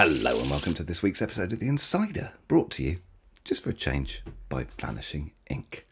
Hello 0.00 0.38
and 0.38 0.48
welcome 0.48 0.74
to 0.74 0.84
this 0.84 1.02
week's 1.02 1.20
episode 1.20 1.52
of 1.52 1.58
The 1.58 1.66
Insider, 1.66 2.30
brought 2.46 2.70
to 2.70 2.84
you, 2.84 3.00
just 3.42 3.64
for 3.64 3.70
a 3.70 3.74
change, 3.74 4.22
by 4.48 4.64
Vanishing 4.78 5.32
Ink. 5.50 5.88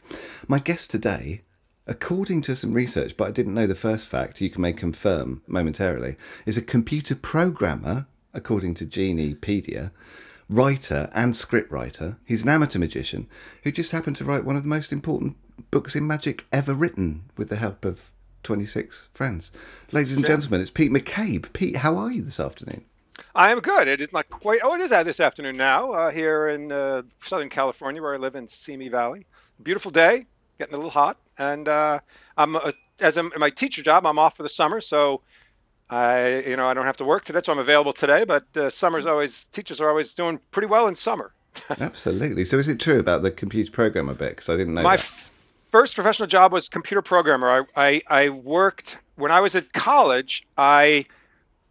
My 0.47 0.61
guest 0.61 0.93
today, 0.93 1.43
according 1.89 2.43
to 2.43 2.55
some 2.55 2.73
research, 2.73 3.17
but 3.17 3.27
I 3.27 3.33
didn't 3.33 3.55
know 3.55 3.67
the 3.67 3.75
first 3.75 4.07
fact, 4.07 4.41
you 4.41 4.49
can 4.49 4.63
may 4.63 4.73
confirm 4.73 5.43
momentarily, 5.49 6.15
is 6.47 6.57
a 6.57 6.63
computer 6.63 7.17
programmer, 7.17 8.07
according 8.33 8.75
to 8.75 8.87
Geniepedia, 8.87 9.91
writer 10.49 11.11
and 11.13 11.35
scriptwriter. 11.35 12.19
He's 12.25 12.45
an 12.45 12.51
amateur 12.51 12.79
magician 12.79 13.29
who 13.65 13.73
just 13.73 13.91
happened 13.91 14.15
to 14.19 14.25
write 14.25 14.45
one 14.45 14.55
of 14.55 14.63
the 14.63 14.69
most 14.69 14.93
important 14.93 15.37
books 15.73 15.97
in 15.97 16.07
magic 16.07 16.47
ever 16.53 16.75
written 16.75 17.25
with 17.37 17.49
the 17.49 17.57
help 17.57 17.85
of 17.85 18.13
26 18.45 19.09
friends. 19.15 19.51
Ladies 19.91 20.17
and 20.17 20.25
gentlemen, 20.25 20.61
it's 20.61 20.71
Pete 20.71 20.93
McCabe. 20.93 21.53
Pete, 21.53 21.79
how 21.79 21.97
are 21.97 22.13
you 22.13 22.23
this 22.23 22.39
afternoon? 22.39 22.85
I 23.37 23.51
am 23.51 23.61
good. 23.61 23.87
It 23.87 24.01
is 24.01 24.15
not 24.15 24.31
quite. 24.31 24.61
Oh, 24.65 24.75
it 24.75 24.81
is 24.81 24.93
out 24.93 25.05
this 25.05 25.21
afternoon 25.21 25.59
now 25.59 25.93
uh, 25.93 26.11
here 26.11 26.49
in 26.49 26.73
uh, 26.73 27.03
Southern 27.23 27.51
California, 27.51 28.01
where 28.01 28.15
I 28.15 28.17
live 28.17 28.35
in 28.35 28.49
Simi 28.49 28.89
Valley. 28.89 29.27
Beautiful 29.63 29.91
day, 29.91 30.25
getting 30.59 30.73
a 30.73 30.79
little 30.79 30.91
hot, 30.91 31.19
and 31.37 31.69
uh, 31.69 32.01
I'm 32.39 32.57
uh, 32.57 32.73
as 32.99 33.19
I'm, 33.19 33.31
my 33.37 33.51
teacher 33.51 33.83
job. 33.83 34.07
I'm 34.07 34.19
off 34.19 34.39
for 34.39 34.43
the 34.43 34.49
summer, 34.49 34.81
so 34.81 35.21
I, 35.91 36.45
you 36.47 36.57
know, 36.57 36.67
I 36.67 36.73
don't 36.73 36.87
have 36.87 36.97
to 36.97 37.05
work 37.05 37.27
today, 37.27 37.43
so 37.45 37.53
I'm 37.53 37.59
available 37.59 37.93
today. 37.93 38.25
But 38.25 38.45
uh, 38.57 38.71
summer's 38.71 39.05
always 39.05 39.49
teachers 39.49 39.83
are 39.83 39.91
always 39.91 40.15
doing 40.15 40.41
pretty 40.51 40.69
well 40.69 40.89
in 40.89 40.95
summer. 40.95 41.35
Absolutely. 41.79 42.47
So, 42.47 42.59
is 42.59 42.69
it 42.69 42.81
true 42.81 42.99
about 42.99 43.23
the 43.23 43.31
computer 43.31 43.71
programmer 43.71 44.15
bit? 44.15 44.31
Because 44.31 44.49
I 44.49 44.57
didn't 44.57 44.73
know. 44.73 44.83
My 44.83 44.97
that. 44.97 45.05
f- 45.05 45.31
first 45.71 45.95
professional 45.95 46.27
job 46.27 46.53
was 46.53 46.71
computer 46.71 47.03
programmer. 47.03 47.67
I, 47.77 47.85
I 47.89 48.03
I 48.07 48.29
worked 48.31 48.97
when 49.17 49.31
I 49.31 49.41
was 49.41 49.55
at 49.55 49.75
college. 49.75 50.47
I 50.57 51.05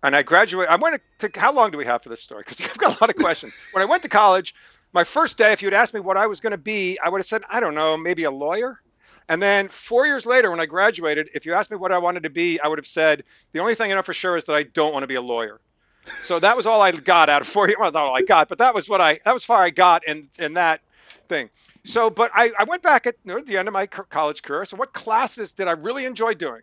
and 0.06 0.16
I 0.16 0.24
graduated. 0.24 0.70
I 0.70 0.76
went 0.76 1.02
to. 1.20 1.32
How 1.36 1.52
long 1.52 1.72
do 1.72 1.78
we 1.78 1.86
have 1.86 2.04
for 2.04 2.10
this 2.10 2.22
story? 2.22 2.44
Because 2.46 2.62
I've 2.70 2.78
got 2.78 2.98
a 2.98 3.04
lot 3.04 3.10
of 3.10 3.16
questions. 3.16 3.54
when 3.72 3.82
I 3.82 3.86
went 3.86 4.04
to 4.04 4.10
college, 4.10 4.54
my 4.94 5.04
first 5.04 5.38
day, 5.38 5.52
if 5.52 5.62
you 5.62 5.68
had 5.68 5.74
asked 5.74 5.94
me 5.94 6.00
what 6.00 6.18
I 6.18 6.28
was 6.28 6.40
going 6.40 6.52
to 6.52 6.58
be, 6.58 6.98
I 7.00 7.10
would 7.10 7.20
have 7.20 7.26
said, 7.26 7.44
I 7.50 7.60
don't 7.60 7.76
know, 7.76 7.98
maybe 7.98 8.24
a 8.24 8.32
lawyer. 8.32 8.80
And 9.28 9.42
then 9.42 9.70
four 9.70 10.06
years 10.06 10.26
later, 10.26 10.52
when 10.52 10.60
I 10.60 10.68
graduated, 10.68 11.30
if 11.34 11.46
you 11.46 11.54
asked 11.54 11.72
me 11.72 11.78
what 11.78 11.92
I 11.92 11.98
wanted 11.98 12.24
to 12.24 12.30
be, 12.30 12.60
I 12.60 12.68
would 12.68 12.78
have 12.78 12.88
said, 12.88 13.24
the 13.54 13.60
only 13.60 13.74
thing 13.74 13.92
I 13.92 13.96
know 13.96 14.04
for 14.04 14.14
sure 14.14 14.38
is 14.38 14.46
that 14.46 14.54
I 14.54 14.64
don't 14.64 14.94
want 14.94 15.02
to 15.02 15.08
be 15.08 15.16
a 15.16 15.22
lawyer. 15.22 15.60
So 16.22 16.40
that 16.40 16.56
was 16.56 16.68
all 16.68 16.82
I 16.84 16.92
got 16.92 17.30
out 17.30 17.42
of 17.42 17.48
four 17.48 17.68
years. 17.68 17.78
Well, 17.80 17.92
not 17.92 18.04
all 18.04 18.16
I 18.16 18.22
got, 18.22 18.48
but 18.48 18.60
that 18.60 18.76
was 18.76 18.88
what 18.88 19.02
I, 19.02 19.20
that 19.26 19.34
was 19.34 19.44
far 19.44 19.64
I 19.64 19.72
got 19.72 20.08
in, 20.08 20.30
in 20.38 20.54
that 20.54 20.82
thing. 21.28 21.50
So, 21.84 22.12
but 22.12 22.30
I, 22.36 22.52
I 22.60 22.66
went 22.66 22.84
back 22.84 23.08
at, 23.08 23.16
you 23.26 23.34
know, 23.34 23.42
the 23.42 23.58
end 23.58 23.68
of 23.68 23.74
my 23.74 23.88
college 23.88 24.44
career. 24.44 24.66
So 24.66 24.78
what 24.78 24.94
classes 24.94 25.54
did 25.54 25.68
I 25.68 25.72
really 25.72 26.06
enjoy 26.06 26.36
doing? 26.36 26.62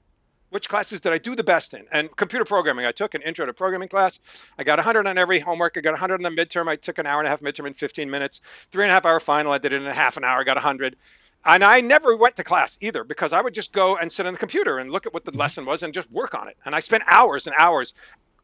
Which 0.53 0.69
classes 0.69 1.01
did 1.01 1.13
I 1.13 1.19
do 1.19 1.35
the 1.35 1.43
best 1.43 1.73
in? 1.73 1.87
And 1.93 2.15
computer 2.17 2.45
programming, 2.45 2.85
I 2.85 2.93
took 2.93 3.15
an 3.15 3.23
intro 3.23 3.47
to 3.47 3.55
programming 3.55 3.89
class. 3.89 4.21
I 4.59 4.65
got 4.65 4.79
100 4.79 5.07
on 5.07 5.17
every 5.17 5.41
homework. 5.41 5.77
I 5.77 5.81
got 5.81 5.93
100 5.93 6.17
on 6.17 6.23
the 6.23 6.45
midterm. 6.45 6.69
I 6.69 6.77
took 6.77 6.99
an 6.99 7.07
hour 7.07 7.21
and 7.21 7.27
a 7.27 7.31
half 7.31 7.41
midterm 7.41 7.67
in 7.67 7.75
15 7.75 8.09
minutes. 8.11 8.43
Three 8.71 8.85
and 8.85 8.91
a 8.91 8.95
half 8.95 9.07
hour 9.07 9.19
final. 9.19 9.53
I 9.53 9.59
did 9.59 9.73
it 9.73 9.81
in 9.81 9.89
a 9.89 9.95
half 9.95 10.19
an 10.19 10.25
hour. 10.25 10.41
I 10.41 10.45
got 10.45 10.57
100. 10.57 10.97
And 11.45 11.65
I 11.65 11.81
never 11.81 12.17
went 12.17 12.37
to 12.37 12.45
class 12.45 12.77
either 12.83 13.03
because 13.03 13.33
I 13.33 13.41
would 13.41 13.55
just 13.55 13.73
go 13.73 13.97
and 13.97 14.13
sit 14.13 14.27
on 14.27 14.35
the 14.35 14.39
computer 14.39 14.79
and 14.79 14.93
look 14.93 15.07
at 15.07 15.15
what 15.15 15.25
the 15.25 15.31
mm-hmm. 15.31 15.41
lesson 15.41 15.65
was 15.65 15.83
and 15.83 15.95
just 15.95 16.11
work 16.11 16.35
on 16.35 16.49
it. 16.49 16.57
And 16.67 16.75
I 16.75 16.81
spent 16.81 17.03
hours 17.07 17.47
and 17.47 17.57
hours. 17.59 17.95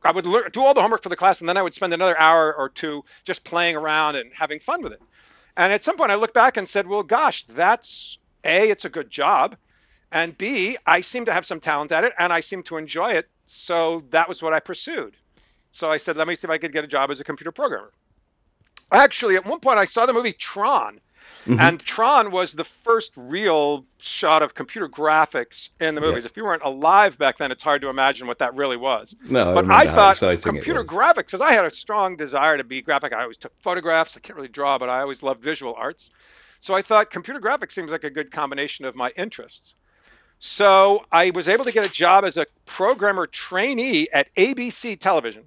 I 0.02 0.10
would 0.10 0.26
learn, 0.26 0.50
do 0.50 0.62
all 0.62 0.74
the 0.74 0.82
homework 0.82 1.02
for 1.02 1.10
the 1.10 1.16
class 1.16 1.40
and 1.40 1.48
then 1.48 1.56
I 1.58 1.62
would 1.62 1.74
spend 1.74 1.92
another 1.92 2.18
hour 2.18 2.54
or 2.54 2.70
two 2.70 3.04
just 3.24 3.44
playing 3.44 3.76
around 3.76 4.16
and 4.16 4.30
having 4.32 4.60
fun 4.60 4.82
with 4.82 4.92
it. 4.92 5.02
And 5.56 5.72
at 5.72 5.84
some 5.84 5.96
point 5.96 6.10
I 6.10 6.14
looked 6.14 6.34
back 6.34 6.56
and 6.56 6.68
said, 6.68 6.86
well, 6.86 7.02
gosh, 7.02 7.44
that's 7.48 8.18
A, 8.44 8.70
it's 8.70 8.84
a 8.84 8.88
good 8.88 9.10
job 9.10 9.56
and 10.12 10.36
B, 10.36 10.76
I 10.86 11.00
seem 11.00 11.24
to 11.26 11.32
have 11.32 11.46
some 11.46 11.60
talent 11.60 11.92
at 11.92 12.04
it 12.04 12.12
and 12.18 12.32
I 12.32 12.40
seem 12.40 12.62
to 12.64 12.76
enjoy 12.76 13.12
it. 13.12 13.28
So 13.46 14.04
that 14.10 14.28
was 14.28 14.42
what 14.42 14.52
I 14.52 14.60
pursued. 14.60 15.16
So 15.72 15.90
I 15.90 15.96
said, 15.96 16.16
let 16.16 16.28
me 16.28 16.36
see 16.36 16.46
if 16.46 16.50
I 16.50 16.58
could 16.58 16.72
get 16.72 16.84
a 16.84 16.88
job 16.88 17.10
as 17.10 17.20
a 17.20 17.24
computer 17.24 17.52
programmer. 17.52 17.92
Actually, 18.92 19.36
at 19.36 19.44
one 19.44 19.60
point, 19.60 19.78
I 19.78 19.84
saw 19.84 20.06
the 20.06 20.12
movie 20.12 20.32
Tron. 20.32 21.00
Mm-hmm. 21.46 21.60
And 21.60 21.80
Tron 21.80 22.30
was 22.30 22.52
the 22.52 22.64
first 22.64 23.12
real 23.16 23.84
shot 23.98 24.42
of 24.42 24.54
computer 24.54 24.88
graphics 24.88 25.70
in 25.80 25.94
the 25.94 26.00
movies. 26.00 26.24
Yeah. 26.24 26.30
If 26.30 26.36
you 26.36 26.44
weren't 26.44 26.62
alive 26.62 27.16
back 27.16 27.38
then, 27.38 27.52
it's 27.52 27.62
hard 27.62 27.80
to 27.82 27.88
imagine 27.88 28.26
what 28.26 28.38
that 28.40 28.54
really 28.54 28.76
was. 28.76 29.14
No, 29.22 29.54
but 29.54 29.70
I, 29.70 29.82
I 29.82 29.86
thought 29.86 30.42
computer 30.42 30.84
graphics 30.84 31.26
because 31.26 31.40
I 31.40 31.52
had 31.52 31.64
a 31.64 31.70
strong 31.70 32.16
desire 32.16 32.56
to 32.56 32.64
be 32.64 32.82
graphic. 32.82 33.12
I 33.12 33.22
always 33.22 33.36
took 33.36 33.52
photographs. 33.62 34.16
I 34.16 34.20
can't 34.20 34.36
really 34.36 34.48
draw, 34.48 34.78
but 34.78 34.88
I 34.88 35.00
always 35.00 35.22
loved 35.22 35.42
visual 35.42 35.74
arts. 35.78 36.10
So 36.60 36.74
I 36.74 36.82
thought 36.82 37.10
computer 37.10 37.40
graphics 37.40 37.72
seems 37.72 37.92
like 37.92 38.04
a 38.04 38.10
good 38.10 38.30
combination 38.30 38.84
of 38.84 38.96
my 38.96 39.10
interests. 39.16 39.74
So 40.38 41.04
I 41.10 41.30
was 41.30 41.48
able 41.48 41.64
to 41.64 41.72
get 41.72 41.84
a 41.84 41.90
job 41.90 42.24
as 42.24 42.36
a 42.36 42.46
programmer 42.66 43.26
trainee 43.26 44.08
at 44.12 44.32
ABC 44.36 44.98
Television. 44.98 45.44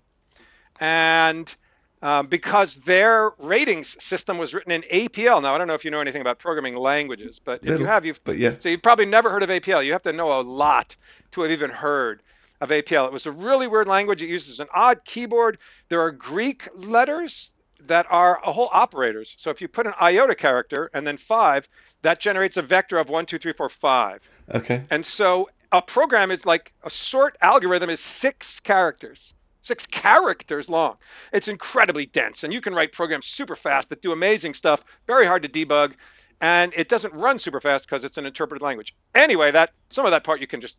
And 0.79 1.53
um, 2.01 2.27
because 2.27 2.77
their 2.77 3.31
ratings 3.37 4.01
system 4.03 4.37
was 4.37 4.53
written 4.53 4.71
in 4.71 4.81
APL. 4.83 5.41
Now, 5.41 5.53
I 5.53 5.57
don't 5.57 5.67
know 5.67 5.75
if 5.75 5.85
you 5.85 5.91
know 5.91 6.01
anything 6.01 6.21
about 6.21 6.39
programming 6.39 6.75
languages, 6.75 7.39
but 7.43 7.63
if 7.63 7.79
you 7.79 7.85
have, 7.85 8.05
you've, 8.05 8.19
but 8.23 8.37
yeah. 8.37 8.55
so 8.57 8.69
you've 8.69 8.81
probably 8.81 9.05
never 9.05 9.29
heard 9.29 9.43
of 9.43 9.49
APL. 9.49 9.85
You 9.85 9.91
have 9.91 10.01
to 10.03 10.13
know 10.13 10.39
a 10.39 10.41
lot 10.41 10.95
to 11.33 11.41
have 11.41 11.51
even 11.51 11.69
heard 11.69 12.23
of 12.59 12.69
APL. 12.69 13.05
It 13.05 13.13
was 13.13 13.27
a 13.27 13.31
really 13.31 13.67
weird 13.67 13.87
language. 13.87 14.23
It 14.23 14.29
uses 14.29 14.59
an 14.59 14.67
odd 14.73 15.05
keyboard. 15.05 15.59
There 15.89 16.01
are 16.01 16.11
Greek 16.11 16.67
letters 16.75 17.53
that 17.85 18.07
are 18.09 18.39
a 18.43 18.51
whole 18.51 18.69
operators. 18.71 19.35
So 19.37 19.49
if 19.49 19.61
you 19.61 19.67
put 19.67 19.85
an 19.85 19.93
iota 19.99 20.35
character 20.35 20.89
and 20.93 21.05
then 21.05 21.17
five, 21.17 21.67
that 22.01 22.19
generates 22.19 22.57
a 22.57 22.61
vector 22.61 22.97
of 22.97 23.09
one, 23.09 23.25
two, 23.25 23.37
three, 23.37 23.53
four, 23.53 23.69
five. 23.69 24.21
Okay. 24.53 24.83
And 24.89 25.05
so 25.05 25.49
a 25.71 25.81
program 25.81 26.31
is 26.31 26.45
like 26.45 26.73
a 26.83 26.89
sort 26.89 27.37
algorithm 27.41 27.89
is 27.89 27.99
six 27.99 28.59
characters, 28.59 29.33
six 29.61 29.85
characters 29.85 30.69
long. 30.69 30.97
It's 31.31 31.47
incredibly 31.47 32.05
dense, 32.07 32.43
and 32.43 32.53
you 32.53 32.61
can 32.61 32.73
write 32.73 32.91
programs 32.91 33.27
super 33.27 33.55
fast 33.55 33.89
that 33.89 34.01
do 34.01 34.11
amazing 34.11 34.53
stuff, 34.53 34.83
very 35.07 35.25
hard 35.25 35.43
to 35.43 35.49
debug, 35.49 35.93
and 36.41 36.73
it 36.75 36.89
doesn't 36.89 37.13
run 37.13 37.39
super 37.39 37.61
fast 37.61 37.85
because 37.85 38.03
it's 38.03 38.17
an 38.17 38.25
interpreted 38.25 38.61
language. 38.61 38.95
Anyway, 39.15 39.51
that 39.51 39.71
some 39.89 40.05
of 40.05 40.11
that 40.11 40.23
part 40.23 40.41
you 40.41 40.47
can 40.47 40.61
just 40.61 40.77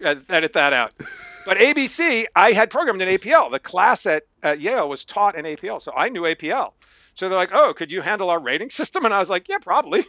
edit 0.00 0.52
that 0.54 0.72
out. 0.72 0.92
But 1.46 1.56
ABC, 1.56 2.26
I 2.36 2.52
had 2.52 2.68
programmed 2.68 3.00
in 3.00 3.08
APL. 3.08 3.50
The 3.50 3.58
class 3.58 4.04
at, 4.04 4.24
at 4.42 4.60
Yale 4.60 4.86
was 4.90 5.04
taught 5.04 5.36
in 5.36 5.46
APL, 5.46 5.80
so 5.80 5.90
I 5.96 6.10
knew 6.10 6.20
APL. 6.20 6.74
So 7.14 7.28
they're 7.28 7.38
like, 7.38 7.52
"Oh, 7.52 7.74
could 7.74 7.90
you 7.90 8.00
handle 8.00 8.30
our 8.30 8.38
rating 8.38 8.70
system?" 8.80 9.04
And 9.04 9.14
I 9.14 9.18
was 9.18 9.30
like, 9.30 9.48
"Yeah, 9.48 9.58
probably." 9.58 10.04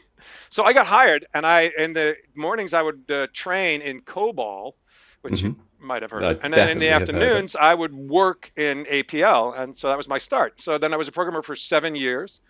So 0.52 0.64
I 0.64 0.74
got 0.74 0.86
hired, 0.86 1.26
and 1.34 1.46
I 1.46 1.72
in 1.78 1.94
the 1.94 2.16
mornings 2.36 2.74
I 2.74 2.82
would 2.84 3.04
uh, 3.10 3.28
train 3.34 3.82
in 3.82 4.02
COBOL, 4.02 4.74
which 5.22 5.36
mm-hmm. 5.36 5.48
you 5.48 5.56
might 5.80 6.04
have 6.04 6.12
heard 6.12 6.24
of, 6.24 6.44
and 6.44 6.54
then 6.54 6.70
in 6.70 6.78
the 6.78 6.90
afternoons 6.90 7.56
I 7.56 7.74
would 7.74 7.94
work 7.94 8.52
in 8.56 8.86
APL, 8.86 9.60
and 9.60 9.76
so 9.76 9.88
that 9.88 9.98
was 9.98 10.08
my 10.08 10.20
start. 10.20 10.62
So 10.62 10.78
then 10.78 10.94
I 10.94 10.98
was 10.98 11.08
a 11.08 11.12
programmer 11.12 11.42
for 11.42 11.56
seven 11.56 11.96
years. 11.96 12.42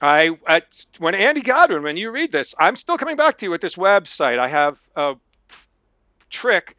I 0.00 0.30
at 0.46 0.84
when 0.98 1.14
Andy 1.14 1.42
Godwin, 1.42 1.82
when 1.82 1.96
you 1.96 2.10
read 2.10 2.32
this, 2.32 2.54
I'm 2.58 2.74
still 2.74 2.98
coming 2.98 3.16
back 3.16 3.38
to 3.38 3.46
you 3.46 3.50
with 3.50 3.60
this 3.60 3.76
website. 3.76 4.38
I 4.38 4.48
have 4.48 4.78
a 4.96 5.14
trick 6.30 6.76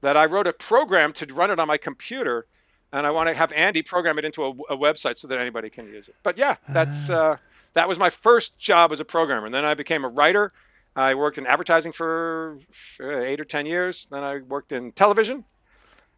that 0.00 0.16
I 0.16 0.26
wrote 0.26 0.46
a 0.46 0.52
program 0.52 1.12
to 1.14 1.32
run 1.32 1.50
it 1.50 1.58
on 1.58 1.68
my 1.68 1.78
computer, 1.78 2.46
and 2.94 3.06
I 3.06 3.10
want 3.10 3.28
to 3.28 3.34
have 3.34 3.52
Andy 3.52 3.82
program 3.82 4.18
it 4.18 4.24
into 4.24 4.42
a, 4.42 4.50
a 4.70 4.76
website 4.76 5.18
so 5.18 5.28
that 5.28 5.38
anybody 5.38 5.68
can 5.68 5.86
use 5.86 6.08
it. 6.08 6.14
But 6.22 6.38
yeah, 6.38 6.56
that's. 6.68 7.10
Uh, 7.10 7.36
that 7.74 7.88
was 7.88 7.98
my 7.98 8.10
first 8.10 8.58
job 8.58 8.92
as 8.92 9.00
a 9.00 9.04
programmer. 9.04 9.46
And 9.46 9.54
then 9.54 9.64
I 9.64 9.74
became 9.74 10.04
a 10.04 10.08
writer. 10.08 10.52
I 10.96 11.14
worked 11.14 11.38
in 11.38 11.46
advertising 11.46 11.92
for 11.92 12.58
eight 13.00 13.40
or 13.40 13.44
10 13.44 13.66
years. 13.66 14.06
Then 14.10 14.22
I 14.22 14.38
worked 14.38 14.72
in 14.72 14.92
television. 14.92 15.44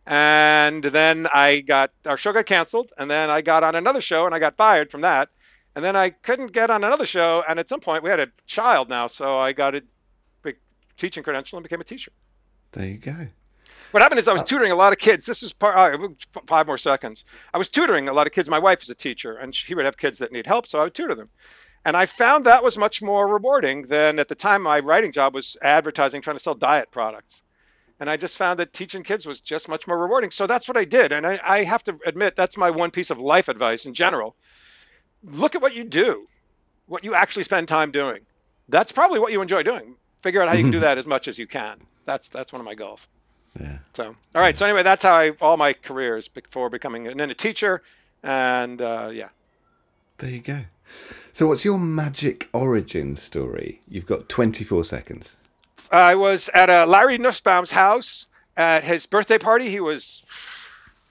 And 0.07 0.85
then 0.85 1.27
I 1.33 1.61
got, 1.61 1.91
our 2.05 2.17
show 2.17 2.33
got 2.33 2.47
canceled. 2.47 2.93
And 2.99 3.11
then 3.11 3.31
I 3.31 3.41
got 3.41 3.65
on 3.65 3.75
another 3.75 4.03
show 4.03 4.27
and 4.27 4.35
I 4.35 4.39
got 4.39 4.57
fired 4.57 4.91
from 4.91 5.01
that. 5.01 5.31
And 5.75 5.85
then 5.85 5.97
I 5.97 6.11
couldn't 6.11 6.53
get 6.53 6.71
on 6.71 6.85
another 6.85 7.07
show. 7.07 7.43
And 7.49 7.59
at 7.59 7.69
some 7.69 7.81
point, 7.81 8.03
we 8.03 8.11
had 8.11 8.21
a 8.21 8.29
child 8.47 8.89
now. 8.89 9.07
So 9.07 9.39
I 9.39 9.53
got 9.53 9.75
a 9.75 9.83
teaching 10.97 11.23
credential 11.23 11.59
and 11.59 11.63
became 11.63 11.81
a 11.81 11.85
teacher. 11.85 12.13
There 12.73 12.87
you 12.87 12.99
go. 12.99 13.29
What 13.93 14.03
happened 14.03 14.19
is 14.19 14.29
I 14.29 14.33
was 14.33 14.43
uh, 14.43 14.47
tutoring 14.47 14.73
a 14.73 14.77
lot 14.77 14.93
of 14.93 14.99
kids. 14.99 15.27
This 15.27 15.43
is 15.43 15.53
part, 15.53 15.77
uh, 15.77 16.09
five 16.47 16.67
more 16.67 16.79
seconds. 16.79 17.25
I 17.55 17.59
was 17.59 17.69
tutoring 17.69 18.09
a 18.09 18.13
lot 18.13 18.27
of 18.27 18.33
kids. 18.33 18.49
My 18.49 18.59
wife 18.59 18.83
is 18.83 18.91
a 18.91 18.95
teacher, 18.95 19.37
and 19.37 19.55
she 19.55 19.75
would 19.75 19.85
have 19.85 19.97
kids 19.97 20.19
that 20.19 20.33
need 20.33 20.47
help, 20.47 20.67
so 20.67 20.81
I 20.81 20.85
would 20.85 20.95
tutor 20.95 21.15
them. 21.15 21.29
And 21.85 21.97
I 21.97 22.07
found 22.07 22.47
that 22.47 22.65
was 22.65 22.77
much 22.77 23.01
more 23.01 23.29
rewarding 23.29 23.83
than 23.83 24.19
at 24.19 24.29
the 24.29 24.35
time 24.35 24.63
my 24.63 24.81
writing 24.81 25.13
job 25.13 25.35
was 25.35 25.57
advertising, 25.63 26.21
trying 26.21 26.37
to 26.37 26.43
sell 26.43 26.55
diet 26.55 26.91
products. 26.91 27.43
And 28.01 28.11
I 28.11 28.17
just 28.17 28.37
found 28.37 28.59
that 28.59 28.73
teaching 28.73 29.03
kids 29.03 29.25
was 29.25 29.41
just 29.41 29.69
much 29.69 29.87
more 29.87 29.99
rewarding. 29.99 30.31
So 30.31 30.47
that's 30.47 30.69
what 30.69 30.77
I 30.77 30.85
did. 30.85 31.13
And 31.13 31.27
I, 31.27 31.41
I 31.43 31.65
have 31.65 31.85
to 31.85 31.97
admit, 32.05 32.37
that's 32.37 32.57
my 32.57 32.71
one 32.71 32.91
piece 32.91 33.11
of 33.11 33.19
life 33.19 33.49
advice 33.49 33.87
in 33.87 33.95
general. 33.95 34.35
Look 35.23 35.55
at 35.55 35.63
what 35.63 35.75
you 35.75 35.85
do, 35.85 36.27
what 36.87 37.05
you 37.05 37.15
actually 37.15 37.45
spend 37.45 37.69
time 37.69 37.93
doing. 37.93 38.21
That's 38.69 38.93
probably 38.93 39.21
what 39.21 39.33
you 39.33 39.41
enjoy 39.41 39.63
doing. 39.63 39.95
Figure 40.23 40.43
out 40.43 40.49
how 40.49 40.55
you 40.55 40.65
can 40.65 40.73
do 40.73 40.81
that 40.81 40.99
as 40.99 41.07
much 41.07 41.29
as 41.29 41.39
you 41.39 41.47
can. 41.47 41.79
That's 42.05 42.29
that's 42.29 42.53
one 42.53 42.61
of 42.61 42.67
my 42.67 42.75
goals. 42.75 43.07
Yeah. 43.61 43.79
So, 43.95 44.15
all 44.35 44.41
right. 44.41 44.57
So 44.57 44.67
anyway, 44.67 44.83
that's 44.83 45.03
how 45.03 45.15
I 45.15 45.31
all 45.41 45.57
my 45.57 45.73
careers 45.73 46.29
before 46.29 46.71
becoming 46.71 47.07
and 47.07 47.19
then 47.19 47.31
a 47.31 47.35
teacher, 47.35 47.83
and 48.23 48.81
uh, 48.81 49.11
yeah. 49.13 49.29
There 50.19 50.31
you 50.31 50.41
go. 50.41 50.61
So, 51.33 51.47
what's 51.47 51.65
your 51.65 51.79
magic 51.79 52.49
origin 52.53 53.17
story? 53.17 53.81
You've 53.89 54.07
got 54.07 54.29
24 54.29 54.85
seconds. 54.85 55.37
I 55.93 56.15
was 56.15 56.49
at 56.55 56.71
a 56.71 56.87
Larry 56.87 57.19
Nussbaum's 57.19 57.71
house 57.71 58.27
at 58.57 58.83
his 58.83 59.07
birthday 59.07 59.39
party. 59.39 59.69
He 59.71 59.81
was 59.81 60.23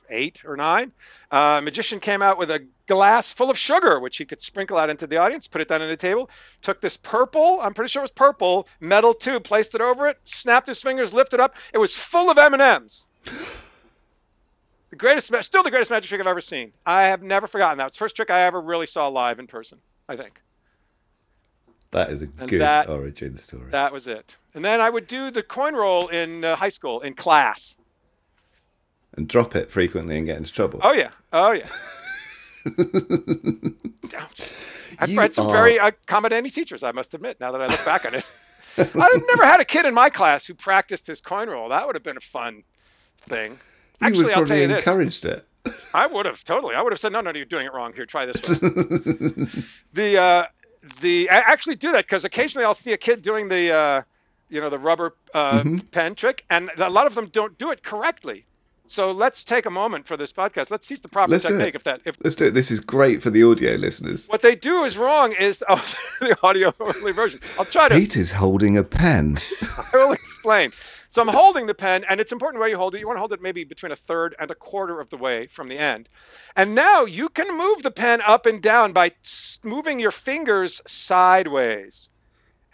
eight 0.09 0.43
or 0.45 0.55
nine. 0.55 0.91
Uh, 1.31 1.59
magician 1.63 1.99
came 1.99 2.21
out 2.21 2.37
with 2.37 2.51
a 2.51 2.65
glass 2.87 3.31
full 3.33 3.49
of 3.49 3.57
sugar, 3.57 3.99
which 3.99 4.17
he 4.17 4.25
could 4.25 4.41
sprinkle 4.41 4.77
out 4.77 4.89
into 4.89 5.07
the 5.07 5.17
audience, 5.17 5.47
put 5.47 5.61
it 5.61 5.67
down 5.67 5.81
on 5.81 5.87
the 5.87 5.97
table. 5.97 6.29
Took 6.61 6.81
this 6.81 6.97
purple, 6.97 7.59
I'm 7.61 7.73
pretty 7.73 7.89
sure 7.89 8.01
it 8.01 8.03
was 8.05 8.11
purple, 8.11 8.67
metal 8.79 9.13
tube, 9.13 9.43
placed 9.43 9.75
it 9.75 9.81
over 9.81 10.07
it, 10.07 10.17
snapped 10.25 10.67
his 10.67 10.81
fingers, 10.81 11.13
lifted 11.13 11.39
up. 11.39 11.55
It 11.73 11.77
was 11.77 11.95
full 11.95 12.29
of 12.29 12.37
M&Ms. 12.37 13.05
The 14.91 14.95
greatest, 14.97 15.33
still 15.43 15.63
the 15.63 15.71
greatest 15.71 15.91
magic 15.91 16.07
trick 16.07 16.21
I've 16.21 16.27
ever 16.27 16.39
seen. 16.39 16.71
I 16.85 17.03
have 17.07 17.21
never 17.21 17.47
forgotten 17.47 17.79
that. 17.79 17.87
It's 17.87 17.97
the 17.97 17.99
first 17.99 18.15
trick 18.15 18.29
I 18.29 18.43
ever 18.43 18.61
really 18.61 18.85
saw 18.87 19.07
live 19.09 19.39
in 19.39 19.47
person. 19.47 19.77
I 20.07 20.15
think. 20.15 20.39
That 21.91 22.11
is 22.11 22.21
a 22.21 22.29
And 22.39 22.49
good 22.49 22.61
that- 22.61 22.87
origin 22.87 23.35
story. 23.37 23.71
That 23.71 23.91
was 23.91 24.07
it. 24.07 24.37
And 24.53 24.63
then 24.63 24.79
I 24.79 24.89
would 24.89 25.07
do 25.07 25.31
the 25.31 25.43
coin 25.43 25.75
roll 25.75 26.07
in 26.07 26.45
uh, 26.45 26.55
high 26.55 26.69
school 26.69 27.01
in 27.01 27.13
class. 27.13 27.75
And 29.17 29.27
drop 29.27 29.55
it 29.55 29.71
frequently 29.71 30.17
and 30.17 30.25
get 30.25 30.37
into 30.37 30.51
trouble. 30.51 30.79
Oh 30.83 30.93
yeah. 30.93 31.11
Oh 31.33 31.51
yeah. 31.51 31.67
I've 34.99 35.09
You 35.09 35.19
had 35.19 35.33
some 35.33 35.47
are- 35.47 35.53
very 35.53 35.77
accommodating 35.77 36.49
teachers, 36.51 36.83
I 36.83 36.91
must 36.91 37.13
admit, 37.13 37.39
now 37.39 37.51
that 37.51 37.61
I 37.61 37.65
look 37.67 37.83
back 37.85 38.05
on 38.05 38.15
it. 38.15 38.25
I've 38.77 39.23
never 39.27 39.45
had 39.45 39.59
a 39.59 39.65
kid 39.65 39.85
in 39.85 39.93
my 39.93 40.09
class 40.09 40.45
who 40.45 40.53
practiced 40.53 41.07
his 41.07 41.21
coin 41.21 41.49
roll. 41.49 41.69
That 41.69 41.85
would 41.85 41.95
have 41.95 42.03
been 42.03 42.17
a 42.17 42.21
fun 42.21 42.63
thing. 43.27 43.51
you 43.53 43.57
Actually, 44.07 44.25
would 44.25 44.33
I'll 44.33 44.37
tell 44.39 44.45
probably 44.47 44.61
you 44.63 44.67
this. 44.67 44.77
encouraged 44.79 45.25
it. 45.25 45.47
I 45.93 46.05
would 46.07 46.25
have 46.25 46.43
totally. 46.43 46.75
I 46.75 46.81
would 46.81 46.91
have 46.91 46.99
said, 46.99 47.11
no, 47.11 47.21
no, 47.21 47.31
no 47.31 47.37
you're 47.37 47.45
doing 47.45 47.65
it 47.65 47.73
wrong. 47.73 47.93
Here, 47.93 48.05
try 48.05 48.25
this 48.25 48.35
one. 48.47 48.57
the 49.93 50.17
uh, 50.17 50.45
the 51.01 51.29
I 51.29 51.37
actually 51.37 51.75
do 51.75 51.91
that 51.93 52.05
because 52.05 52.23
occasionally 52.25 52.65
I'll 52.65 52.75
see 52.75 52.91
a 52.93 52.97
kid 52.97 53.21
doing 53.23 53.47
the 53.49 53.73
uh, 53.73 54.01
you 54.49 54.61
know 54.61 54.69
the 54.69 54.77
rubber 54.77 55.15
uh, 55.33 55.63
Mhm. 55.63 55.89
pen 55.91 56.13
trick, 56.13 56.45
and 56.51 56.69
a 56.77 56.89
lot 56.89 57.07
of 57.07 57.15
them 57.15 57.27
don't 57.29 57.57
do 57.57 57.71
it 57.71 57.81
correctly. 57.83 58.45
So 58.87 59.11
let's 59.11 59.43
take 59.43 59.65
a 59.65 59.69
moment 59.69 60.05
for 60.05 60.15
this 60.15 60.31
podcast. 60.31 60.69
Let's 60.69 60.87
teach 60.87 61.01
the 61.01 61.07
proper 61.07 61.31
Let's 61.31 61.43
technique. 61.43 61.75
If 61.75 61.83
that 61.85 62.01
if 62.05 62.15
Let's 62.23 62.35
do 62.35 62.45
it. 62.45 62.53
This 62.53 62.71
is 62.71 62.79
great 62.79 63.21
for 63.21 63.29
the 63.29 63.43
audio 63.43 63.73
listeners. 63.75 64.27
what 64.27 64.41
they 64.41 64.55
do 64.55 64.83
is 64.83 64.97
wrong 64.97 65.33
is 65.33 65.63
oh, 65.67 65.83
the 66.19 66.37
audio 66.43 66.73
only 66.79 67.11
version. 67.11 67.39
I'll 67.57 67.65
try 67.65 67.89
to. 67.89 67.95
Peter's 67.95 68.31
holding 68.31 68.77
a 68.77 68.83
pen. 68.83 69.39
I 69.61 69.97
will 69.97 70.11
explain. 70.13 70.71
So 71.09 71.21
I'm 71.21 71.29
holding 71.29 71.65
the 71.65 71.73
pen, 71.73 72.03
and 72.09 72.19
it's 72.19 72.33
important 72.33 72.59
where 72.59 72.67
you 72.67 72.75
hold 72.77 72.93
it. 72.93 72.99
You 72.99 73.07
want 73.07 73.15
to 73.15 73.21
hold 73.21 73.31
it 73.31 73.41
maybe 73.41 73.63
between 73.63 73.93
a 73.93 73.95
third 73.95 74.35
and 74.37 74.51
a 74.51 74.55
quarter 74.55 74.99
of 74.99 75.09
the 75.09 75.17
way 75.17 75.47
from 75.47 75.69
the 75.69 75.77
end. 75.77 76.09
And 76.57 76.75
now 76.75 77.05
you 77.05 77.29
can 77.29 77.57
move 77.57 77.83
the 77.83 77.91
pen 77.91 78.21
up 78.21 78.45
and 78.45 78.61
down 78.61 78.91
by 78.91 79.13
moving 79.63 79.99
your 79.99 80.11
fingers 80.11 80.81
sideways. 80.85 82.09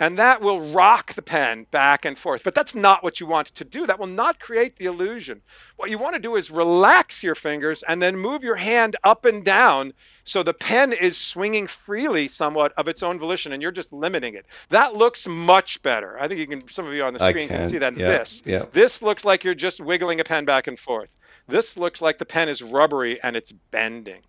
And 0.01 0.17
that 0.17 0.41
will 0.41 0.73
rock 0.73 1.13
the 1.13 1.21
pen 1.21 1.67
back 1.69 2.05
and 2.05 2.17
forth. 2.17 2.41
But 2.43 2.55
that's 2.55 2.73
not 2.73 3.03
what 3.03 3.19
you 3.19 3.27
want 3.27 3.49
to 3.49 3.63
do. 3.63 3.85
That 3.85 3.99
will 3.99 4.07
not 4.07 4.39
create 4.39 4.75
the 4.75 4.85
illusion. 4.85 5.43
What 5.75 5.91
you 5.91 5.99
want 5.99 6.15
to 6.15 6.19
do 6.19 6.35
is 6.37 6.49
relax 6.49 7.21
your 7.21 7.35
fingers 7.35 7.83
and 7.87 8.01
then 8.01 8.17
move 8.17 8.43
your 8.43 8.55
hand 8.55 8.95
up 9.03 9.25
and 9.25 9.45
down 9.45 9.93
so 10.23 10.41
the 10.41 10.55
pen 10.55 10.91
is 10.91 11.17
swinging 11.17 11.67
freely 11.67 12.27
somewhat 12.27 12.73
of 12.77 12.87
its 12.87 13.03
own 13.03 13.19
volition 13.19 13.51
and 13.51 13.61
you're 13.61 13.71
just 13.71 13.93
limiting 13.93 14.33
it. 14.33 14.47
That 14.69 14.95
looks 14.95 15.27
much 15.27 15.79
better. 15.83 16.19
I 16.19 16.27
think 16.27 16.39
you 16.39 16.47
can 16.47 16.67
some 16.67 16.87
of 16.87 16.93
you 16.93 17.03
on 17.03 17.13
the 17.13 17.29
screen 17.29 17.47
can, 17.47 17.57
can, 17.57 17.69
see 17.69 17.77
that 17.77 17.95
yeah, 17.95 18.07
this. 18.07 18.41
yeah. 18.43 18.65
This 18.73 19.03
looks 19.03 19.23
like 19.23 19.43
you're 19.43 19.53
just 19.53 19.79
wiggling 19.79 20.19
a 20.19 20.23
pen 20.23 20.45
back 20.45 20.65
and 20.65 20.79
forth. 20.79 21.11
This 21.47 21.77
looks 21.77 22.01
like 22.01 22.17
the 22.17 22.25
pen 22.25 22.49
is 22.49 22.63
rubbery 22.63 23.21
and 23.21 23.35
it's 23.35 23.51
bending. 23.51 24.23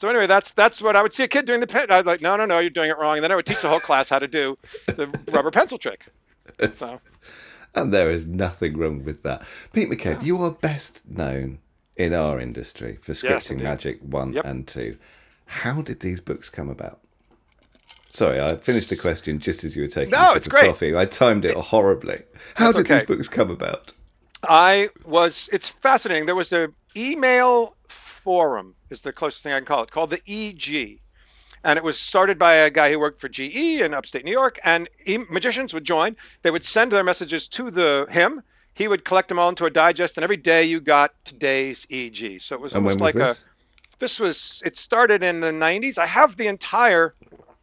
So 0.00 0.08
anyway, 0.08 0.26
that's 0.26 0.52
that's 0.52 0.80
what 0.80 0.96
I 0.96 1.02
would 1.02 1.12
see 1.12 1.24
a 1.24 1.28
kid 1.28 1.44
doing 1.44 1.60
the 1.60 1.66
pen. 1.66 1.90
I'd 1.90 2.06
like, 2.06 2.22
no, 2.22 2.34
no, 2.36 2.46
no, 2.46 2.58
you're 2.58 2.70
doing 2.70 2.90
it 2.90 2.98
wrong. 2.98 3.18
And 3.18 3.24
then 3.24 3.32
I 3.32 3.36
would 3.36 3.46
teach 3.46 3.60
the 3.60 3.68
whole 3.68 3.80
class 3.80 4.08
how 4.08 4.18
to 4.18 4.28
do 4.28 4.56
the 4.96 5.14
rubber 5.28 5.50
pencil 5.50 5.78
trick. 5.78 6.06
So 6.72 7.00
And 7.74 7.92
there 7.92 8.10
is 8.10 8.26
nothing 8.26 8.76
wrong 8.78 9.04
with 9.04 9.22
that. 9.22 9.42
Pete 9.72 9.88
McCabe, 9.90 10.22
you 10.22 10.38
are 10.42 10.50
best 10.50 11.08
known 11.08 11.60
in 11.96 12.14
our 12.14 12.40
industry 12.40 12.98
for 13.02 13.12
scripting 13.12 13.58
indeed. 13.58 13.64
Magic 13.64 14.00
1 14.02 14.32
Yep. 14.34 14.44
and 14.44 14.66
2. 14.66 14.96
How 15.46 15.82
did 15.82 16.00
these 16.00 16.20
books 16.20 16.48
come 16.48 16.68
about? 16.70 17.00
Sorry, 18.10 18.40
I 18.40 18.56
finished 18.56 18.90
the 18.90 18.96
question 18.96 19.38
just 19.38 19.64
as 19.64 19.76
you 19.76 19.82
were 19.82 19.88
taking 19.88 20.12
No, 20.12 20.22
a 20.22 20.26
sip 20.26 20.36
it's 20.36 20.46
of 20.46 20.52
great. 20.52 20.66
coffee. 20.66 20.96
I 20.96 21.04
timed 21.06 21.44
it 21.44 21.56
horribly. 21.56 22.22
How 22.56 22.72
That's 22.72 22.76
did 22.78 22.88
these 22.88 23.04
books 23.04 23.28
come 23.28 23.50
about? 23.50 23.92
I 24.48 24.90
was. 25.04 25.48
It's 25.52 25.68
fascinating. 25.68 26.26
There 26.26 26.34
was 26.34 26.52
an 26.52 26.74
email 26.96 27.76
forum 28.30 28.76
is 28.90 29.00
the 29.02 29.12
closest 29.12 29.42
thing 29.42 29.52
I 29.52 29.58
can 29.58 29.66
call 29.66 29.82
it 29.82 29.90
called 29.90 30.10
the 30.10 30.22
EG, 30.28 31.00
and 31.64 31.76
it 31.76 31.82
was 31.82 31.98
started 31.98 32.38
by 32.38 32.54
a 32.54 32.70
guy 32.70 32.88
who 32.88 33.00
worked 33.00 33.20
for 33.20 33.28
GE 33.28 33.80
in 33.80 33.92
upstate 33.92 34.24
New 34.24 34.30
York. 34.30 34.60
And 34.62 34.88
magicians 35.28 35.74
would 35.74 35.84
join. 35.84 36.14
They 36.42 36.52
would 36.52 36.64
send 36.64 36.92
their 36.92 37.02
messages 37.02 37.48
to 37.48 37.72
the 37.72 38.06
him. 38.08 38.40
He 38.72 38.86
would 38.86 39.04
collect 39.04 39.30
them 39.30 39.40
all 39.40 39.48
into 39.48 39.64
a 39.64 39.70
digest, 39.70 40.16
and 40.16 40.22
every 40.22 40.36
day 40.36 40.62
you 40.62 40.80
got 40.80 41.12
today's 41.24 41.88
EG. 41.90 42.40
So 42.40 42.54
it 42.54 42.60
was 42.60 42.72
And 42.72 42.84
almost 42.84 43.00
was 43.00 43.02
like 43.02 43.14
this? 43.16 43.40
a. 43.40 43.44
This 43.98 44.20
was. 44.20 44.62
It 44.64 44.76
started 44.76 45.24
in 45.24 45.40
the 45.40 45.50
90s. 45.50 45.98
I 45.98 46.06
have 46.06 46.36
the 46.36 46.46
entire. 46.46 47.16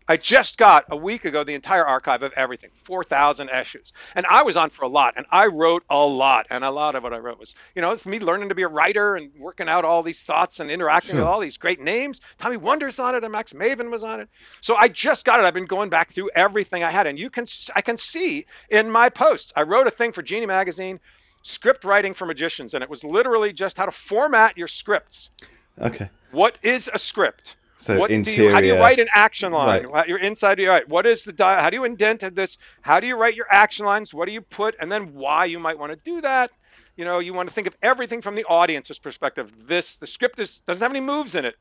I 0.07 0.17
just 0.17 0.57
got 0.57 0.85
a 0.89 0.95
week 0.95 1.25
ago 1.25 1.43
the 1.43 1.53
entire 1.53 1.85
archive 1.85 2.21
of 2.23 2.31
everything, 2.33 2.69
4,000 2.85 3.49
issues. 3.49 3.91
And 4.15 4.25
I 4.29 4.43
was 4.43 4.55
on 4.55 4.69
for 4.69 4.85
a 4.85 4.87
lot, 4.87 5.15
and 5.17 5.25
I 5.31 5.47
wrote 5.47 5.83
a 5.89 5.97
lot. 5.97 6.47
And 6.49 6.63
a 6.63 6.71
lot 6.71 6.95
of 6.95 7.03
what 7.03 7.13
I 7.13 7.17
wrote 7.17 7.39
was, 7.39 7.55
you 7.75 7.81
know, 7.81 7.91
it's 7.91 8.05
me 8.05 8.19
learning 8.19 8.49
to 8.49 8.55
be 8.55 8.61
a 8.61 8.67
writer 8.67 9.15
and 9.15 9.31
working 9.37 9.67
out 9.67 9.83
all 9.83 10.03
these 10.03 10.23
thoughts 10.23 10.59
and 10.59 10.71
interacting 10.71 11.15
with 11.15 11.25
all 11.25 11.41
these 11.41 11.57
great 11.57 11.81
names. 11.81 12.21
Tommy 12.39 12.57
Wonder's 12.57 12.99
on 12.99 13.15
it, 13.15 13.23
and 13.23 13.31
Max 13.31 13.51
Maven 13.51 13.91
was 13.91 14.03
on 14.03 14.21
it. 14.21 14.29
So 14.61 14.75
I 14.75 14.87
just 14.87 15.25
got 15.25 15.39
it. 15.39 15.45
I've 15.45 15.53
been 15.53 15.65
going 15.65 15.89
back 15.89 16.13
through 16.13 16.31
everything 16.35 16.83
I 16.83 16.91
had, 16.91 17.05
and 17.07 17.19
you 17.19 17.29
can, 17.29 17.45
I 17.75 17.81
can 17.81 17.97
see 17.97 18.45
in 18.69 18.89
my 18.89 19.09
posts. 19.09 19.51
I 19.55 19.63
wrote 19.63 19.87
a 19.87 19.91
thing 19.91 20.13
for 20.13 20.21
Genii 20.21 20.45
Magazine, 20.45 20.99
script 21.43 21.83
writing 21.83 22.13
for 22.13 22.25
magicians, 22.25 22.73
and 22.73 22.83
it 22.83 22.89
was 22.89 23.03
literally 23.03 23.51
just 23.51 23.77
how 23.77 23.85
to 23.85 23.91
format 23.91 24.57
your 24.57 24.67
scripts. 24.67 25.31
Okay. 25.79 26.09
What 26.31 26.57
is 26.63 26.89
a 26.93 26.99
script? 26.99 27.57
So 27.79 27.97
what 27.97 28.09
interior. 28.09 28.37
do 28.37 28.43
you 28.43 28.53
how 28.53 28.61
do 28.61 28.67
you 28.67 28.75
write 28.75 28.99
an 28.99 29.07
action 29.13 29.51
line? 29.51 29.85
Right. 29.85 30.07
Your 30.07 30.17
inside 30.17 30.59
you 30.59 30.69
write 30.69 30.89
what 30.89 31.05
is 31.05 31.23
the 31.23 31.33
di- 31.33 31.61
how 31.61 31.69
do 31.69 31.77
you 31.77 31.83
indent 31.83 32.21
this? 32.35 32.57
How 32.81 32.99
do 32.99 33.07
you 33.07 33.15
write 33.15 33.35
your 33.35 33.45
action 33.51 33.85
lines? 33.85 34.13
What 34.13 34.25
do 34.25 34.31
you 34.31 34.41
put? 34.41 34.75
And 34.79 34.91
then 34.91 35.13
why 35.13 35.45
you 35.45 35.59
might 35.59 35.77
want 35.77 35.91
to 35.91 35.99
do 36.03 36.21
that? 36.21 36.51
You 36.95 37.05
know 37.05 37.19
you 37.19 37.33
want 37.33 37.49
to 37.49 37.53
think 37.53 37.67
of 37.67 37.75
everything 37.83 38.21
from 38.21 38.35
the 38.35 38.45
audience's 38.45 38.97
perspective. 38.97 39.51
This 39.67 39.97
the 39.97 40.07
script 40.07 40.39
is 40.39 40.61
doesn't 40.61 40.81
have 40.81 40.91
any 40.91 41.01
moves 41.01 41.35
in 41.35 41.45
it 41.45 41.55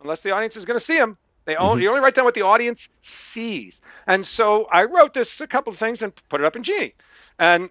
unless 0.00 0.22
the 0.22 0.30
audience 0.30 0.56
is 0.56 0.64
going 0.64 0.78
to 0.78 0.84
see 0.84 0.96
them 0.96 1.18
they 1.44 1.56
only, 1.56 1.82
you 1.82 1.88
only 1.88 2.00
write 2.00 2.14
down 2.14 2.24
what 2.24 2.34
the 2.34 2.42
audience 2.42 2.88
sees. 3.00 3.82
And 4.06 4.24
so 4.24 4.68
i 4.70 4.84
wrote 4.84 5.14
this 5.14 5.40
a 5.40 5.46
couple 5.46 5.72
of 5.72 5.78
things 5.78 6.02
and 6.02 6.12
put 6.28 6.40
it 6.40 6.44
up 6.44 6.56
in 6.56 6.62
Genii. 6.62 6.94
And 7.38 7.70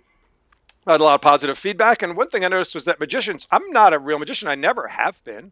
I 0.88 0.94
had 0.94 1.02
a 1.02 1.04
lot 1.04 1.16
of 1.16 1.22
positive 1.22 1.58
feedback. 1.58 2.02
And 2.02 2.18
one 2.18 2.30
thing 2.30 2.44
i 2.44 2.48
noticed 2.48 2.76
was 2.76 2.86
that 2.86 3.00
magicians 3.00 3.48
i'm 3.52 3.70
not 3.72 3.94
a 3.94 4.00
real 4.00 4.20
magician. 4.20 4.48
I 4.48 4.56
never 4.56 4.88
have 4.88 5.24
been. 5.24 5.52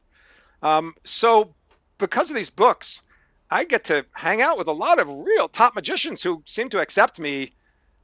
Um, 0.62 0.95
so 1.03 1.53
because 1.97 2.29
of 2.29 2.35
these 2.35 2.49
books, 2.49 3.01
I 3.49 3.63
get 3.63 3.85
to 3.85 4.06
hang 4.13 4.42
out 4.42 4.57
with 4.57 4.68
a 4.68 4.73
lot 4.73 4.99
of 4.99 5.09
real 5.09 5.47
top 5.47 5.75
magicians 5.75 6.21
who 6.21 6.44
seem 6.45 6.69
to 6.69 6.80
accept 6.80 7.19
me. 7.19 7.54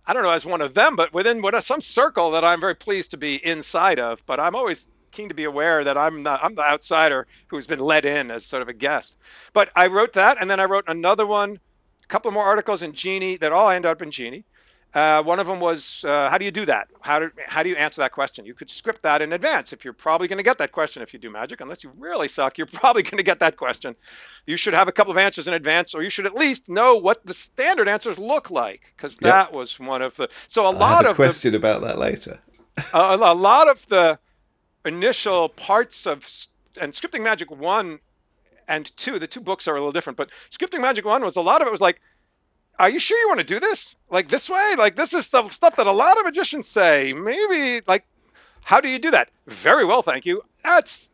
I 0.05 0.13
don't 0.13 0.23
know 0.23 0.29
as 0.29 0.45
one 0.45 0.61
of 0.61 0.73
them, 0.73 0.95
but 0.95 1.13
within 1.13 1.41
what 1.41 1.61
some 1.63 1.81
circle 1.81 2.31
that 2.31 2.43
I'm 2.43 2.59
very 2.59 2.75
pleased 2.75 3.11
to 3.11 3.17
be 3.17 3.45
inside 3.45 3.99
of. 3.99 4.21
But 4.25 4.39
I'm 4.39 4.55
always 4.55 4.87
keen 5.11 5.29
to 5.29 5.35
be 5.35 5.43
aware 5.43 5.83
that 5.83 5.97
I'm 5.97 6.23
not 6.23 6.43
I'm 6.43 6.55
the 6.55 6.63
outsider 6.63 7.27
who's 7.47 7.67
been 7.67 7.79
let 7.79 8.03
in 8.03 8.31
as 8.31 8.45
sort 8.45 8.61
of 8.61 8.67
a 8.67 8.73
guest. 8.73 9.17
But 9.53 9.69
I 9.75 9.87
wrote 9.87 10.13
that, 10.13 10.37
and 10.41 10.49
then 10.49 10.59
I 10.59 10.65
wrote 10.65 10.85
another 10.87 11.25
one, 11.25 11.59
a 12.03 12.07
couple 12.07 12.31
more 12.31 12.45
articles 12.45 12.81
in 12.81 12.93
Genii 12.93 13.37
that 13.37 13.51
all 13.51 13.69
end 13.69 13.85
up 13.85 14.01
in 14.01 14.11
Genii. 14.11 14.43
Uh, 14.93 15.23
one 15.23 15.39
of 15.39 15.47
them 15.47 15.59
was 15.59 16.05
uh, 16.07 16.29
how 16.29 16.37
do 16.37 16.45
you 16.45 16.51
do 16.51 16.65
that? 16.67 16.87
How 17.01 17.17
do 17.19 17.31
how 17.39 17.63
do 17.63 17.69
you 17.69 17.75
answer 17.75 18.01
that 18.01 18.11
question? 18.11 18.45
You 18.45 18.53
could 18.53 18.69
script 18.69 19.01
that 19.01 19.23
in 19.23 19.33
advance 19.33 19.73
if 19.73 19.83
you're 19.83 19.93
probably 19.93 20.27
going 20.27 20.37
to 20.37 20.43
get 20.43 20.59
that 20.59 20.71
question 20.71 21.01
if 21.01 21.13
you 21.13 21.19
do 21.19 21.31
magic. 21.31 21.61
Unless 21.61 21.83
you 21.83 21.91
really 21.97 22.27
suck, 22.27 22.57
you're 22.59 22.67
probably 22.73 23.01
going 23.01 23.17
to 23.17 23.23
get 23.23 23.39
that 23.39 23.57
question. 23.57 23.95
You 24.45 24.55
should 24.55 24.75
have 24.75 24.87
a 24.87 24.91
couple 24.91 25.11
of 25.11 25.17
answers 25.17 25.47
in 25.47 25.55
advance, 25.55 25.95
or 25.95 26.03
you 26.03 26.11
should 26.11 26.27
at 26.27 26.35
least 26.35 26.69
know 26.69 26.95
what 26.95 27.25
the 27.25 27.33
standard 27.33 27.87
answers 27.87 28.19
look 28.19 28.51
like, 28.51 28.93
because 28.95 29.13
Yep. 29.13 29.21
that 29.21 29.53
was 29.53 29.79
one 29.79 30.01
of 30.03 30.15
the. 30.15 30.29
So 30.47 30.63
a 30.65 30.71
I 30.71 30.75
lot 30.75 30.97
have 30.97 31.05
a 31.05 31.09
of 31.11 31.17
the 31.17 31.23
question 31.23 31.55
about 31.55 31.81
that 31.81 31.97
later. 31.97 32.39
a, 32.93 32.99
a 33.15 33.33
lot 33.33 33.69
of 33.69 33.83
the 33.87 34.19
initial 34.85 35.49
parts 35.49 36.05
of 36.05 36.27
and 36.79 36.91
scripting 36.93 37.21
magic 37.21 37.49
1 37.49 37.99
and 38.67 38.97
2 38.97 39.19
the 39.19 39.27
two 39.27 39.39
books 39.39 39.67
are 39.67 39.75
a 39.75 39.79
little 39.79 39.91
different 39.91 40.17
but 40.17 40.29
scripting 40.51 40.81
magic 40.81 41.05
1 41.05 41.23
was 41.23 41.35
a 41.35 41.41
lot 41.41 41.61
of 41.61 41.67
it 41.67 41.71
was 41.71 41.81
like 41.81 42.01
are 42.79 42.89
you 42.89 42.99
sure 42.99 43.17
you 43.19 43.27
want 43.27 43.39
to 43.39 43.45
do 43.45 43.59
this 43.59 43.95
like 44.09 44.29
this 44.29 44.49
way 44.49 44.75
like 44.77 44.95
this 44.95 45.13
is 45.13 45.25
stuff 45.25 45.51
stuff 45.53 45.75
that 45.75 45.87
a 45.87 45.91
lot 45.91 46.17
of 46.17 46.25
magicians 46.25 46.67
say 46.67 47.13
maybe 47.13 47.81
like 47.87 48.05
how 48.61 48.81
do 48.81 48.89
you 48.89 48.99
do 48.99 49.11
that 49.11 49.29
very 49.47 49.85
well 49.85 50.01
thank 50.01 50.25
you 50.25 50.41
that's 50.63 51.09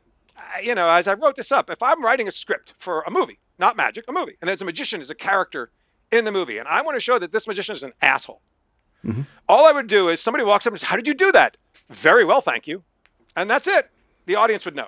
you 0.63 0.73
know 0.75 0.89
as 0.89 1.07
i 1.07 1.13
wrote 1.13 1.35
this 1.35 1.51
up 1.51 1.69
if 1.69 1.81
i'm 1.83 2.03
writing 2.03 2.27
a 2.27 2.31
script 2.31 2.73
for 2.79 3.01
a 3.01 3.11
movie 3.11 3.39
not 3.59 3.75
magic 3.75 4.05
a 4.07 4.11
movie 4.13 4.37
and 4.41 4.47
there's 4.49 4.61
a 4.61 4.65
magician 4.65 5.01
is 5.01 5.09
a 5.09 5.15
character 5.15 5.69
in 6.11 6.23
the 6.25 6.31
movie 6.31 6.57
and 6.59 6.67
i 6.67 6.81
want 6.81 6.95
to 6.95 6.99
show 6.99 7.19
that 7.19 7.31
this 7.31 7.47
magician 7.47 7.73
is 7.75 7.83
an 7.83 7.93
asshole 8.01 8.41
Mhm. 9.05 9.25
all 9.47 9.65
I 9.65 9.71
would 9.71 9.87
do 9.87 10.09
is 10.09 10.19
somebody 10.19 10.43
walks 10.43 10.67
up 10.67 10.73
and 10.73 10.79
says, 10.81 10.85
How 10.89 10.97
did 10.97 11.07
you 11.07 11.13
do 11.13 11.31
that? 11.31 11.55
Very 11.89 12.25
well, 12.25 12.41
thank 12.41 12.67
you. 12.67 12.83
And 13.37 13.49
that's 13.49 13.65
it. 13.65 13.89
The 14.25 14.35
audience 14.35 14.65
would 14.65 14.75
know. 14.75 14.87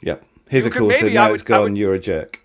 Yep. 0.00 0.24
Here's 0.48 0.64
You 0.64 0.72
a 0.72 0.74
cool 0.74 0.88
maybe 0.88 1.10
Now 1.14 1.28
would- 1.28 1.34
it's 1.34 1.44
gone. 1.44 1.62
would- 1.62 1.76
You're 1.78 1.94
a 1.94 2.00
jerk. 2.00 2.40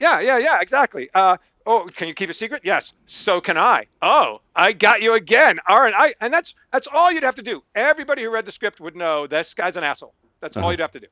Yeah, 0.00 0.20
yeah, 0.20 0.38
yeah, 0.38 0.60
exactly. 0.62 1.10
Uh, 1.14 1.36
oh, 1.66 1.88
can 1.94 2.08
you 2.08 2.14
keep 2.14 2.30
a 2.30 2.34
secret? 2.34 2.62
Yes. 2.64 2.92
So 3.06 3.40
can 3.40 3.56
I. 3.56 3.86
Oh, 4.02 4.40
I 4.54 4.72
got 4.72 5.02
you 5.02 5.14
again. 5.14 5.58
All 5.66 5.80
right. 5.80 5.94
I, 5.96 6.14
and 6.20 6.32
that's 6.32 6.54
that's 6.72 6.86
all 6.86 7.10
you'd 7.12 7.22
have 7.22 7.36
to 7.36 7.42
do. 7.42 7.62
Everybody 7.74 8.22
who 8.22 8.30
read 8.30 8.44
the 8.46 8.52
script 8.52 8.80
would 8.80 8.96
know 8.96 9.26
this 9.26 9.54
guy's 9.54 9.76
an 9.76 9.84
asshole. 9.84 10.14
That's 10.40 10.56
all 10.56 10.64
Uh-huh. 10.64 10.70
you'd 10.72 10.80
have 10.80 10.92
to 10.92 11.00
do. 11.00 11.06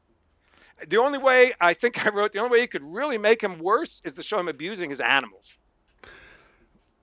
the 0.89 0.97
only 0.99 1.19
way 1.19 1.53
I 1.61 1.75
think 1.75 2.05
I 2.05 2.11
wrote 2.11 2.33
the 2.33 2.39
only 2.41 2.51
way 2.51 2.61
you 2.61 2.69
could 2.69 2.83
really 2.83 3.19
make 3.19 3.41
him 3.43 3.59
worse 3.59 4.03
is 4.05 4.15
to 4.17 4.23
show 4.23 4.39
him 4.39 4.49
abusing 4.49 4.91
his 4.91 5.01
animals, 5.01 5.57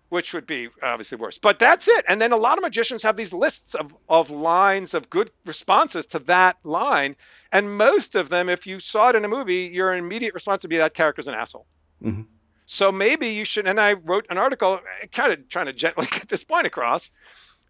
which 0.09 0.33
would 0.33 0.45
be 0.47 0.69
obviously 0.83 1.17
worse. 1.17 1.37
But 1.37 1.59
that's 1.59 1.87
it. 1.87 2.03
And 2.07 2.21
then 2.21 2.31
a 2.31 2.37
lot 2.37 2.57
of 2.57 2.63
magicians 2.63 3.03
have 3.03 3.15
these 3.15 3.31
lists 3.31 3.75
of, 3.75 3.95
of 4.09 4.31
lines 4.31 4.93
of 4.93 5.09
good 5.09 5.31
responses 5.45 6.05
to 6.07 6.19
that 6.19 6.57
line. 6.63 7.15
And 7.51 7.77
most 7.77 8.15
of 8.15 8.27
them, 8.29 8.49
if 8.49 8.67
you 8.67 8.79
saw 8.79 9.09
it 9.09 9.15
in 9.15 9.23
a 9.25 9.27
movie, 9.27 9.69
your 9.71 9.93
immediate 9.95 10.33
response 10.33 10.63
would 10.63 10.69
be 10.69 10.77
that 10.77 10.93
character's 10.93 11.27
an 11.27 11.35
asshole. 11.35 11.65
Mm-hmm. 12.03 12.23
So 12.71 12.91
maybe 12.91 13.29
you 13.29 13.45
should. 13.45 13.67
And 13.67 13.79
I 13.79 13.93
wrote 13.93 14.27
an 14.29 14.37
article 14.37 14.79
kind 15.11 15.33
of 15.33 15.49
trying 15.49 15.65
to 15.65 15.73
gently 15.73 16.05
get 16.11 16.29
this 16.29 16.43
point 16.43 16.67
across 16.67 17.09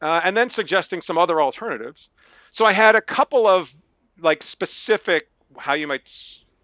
uh, 0.02 0.20
and 0.26 0.36
then 0.36 0.50
suggesting 0.50 1.02
some 1.02 1.18
other 1.18 1.42
alternatives. 1.42 2.10
So 2.52 2.66
I 2.66 2.74
had 2.74 2.96
a 2.96 3.02
couple 3.02 3.48
of 3.48 3.74
like 4.20 4.44
specific 4.44 5.30
how 5.58 5.76
you 5.76 5.88
might 5.88 6.12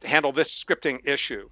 handle 0.04 0.34
this 0.34 0.52
scripting 0.52 1.08
issue. 1.08 1.50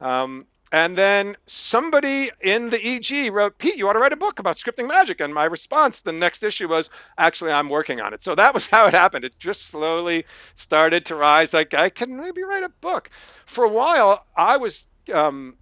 Um, 0.00 0.46
and 0.72 0.98
then 0.98 1.36
somebody 1.46 2.32
in 2.40 2.68
the 2.70 2.84
EG 2.84 3.32
wrote, 3.32 3.56
Pete, 3.56 3.76
you 3.76 3.88
ought 3.88 3.92
to 3.92 4.00
write 4.00 4.12
a 4.12 4.16
book 4.16 4.40
about 4.40 4.56
scripting 4.56 4.88
magic. 4.88 5.20
And 5.20 5.32
my 5.32 5.44
response, 5.44 6.00
the 6.00 6.12
next 6.12 6.42
issue 6.42 6.66
was, 6.66 6.90
actually, 7.16 7.52
I'm 7.52 7.68
working 7.68 8.00
on 8.00 8.12
it. 8.12 8.24
So 8.24 8.34
that 8.34 8.52
was 8.52 8.66
how 8.72 8.86
it 8.86 8.92
happened. 8.92 9.24
It 9.24 9.38
just 9.38 9.66
slowly 9.66 10.24
started 10.56 11.06
to 11.06 11.14
rise. 11.14 11.52
Like, 11.54 11.74
I 11.74 11.90
can 11.90 12.16
maybe 12.16 12.42
write 12.42 12.64
a 12.64 12.70
book. 12.80 13.08
For 13.46 13.64
a 13.64 13.70
while, 13.70 14.26
I 14.36 14.56
was, 14.56 14.84
um, 15.14 15.56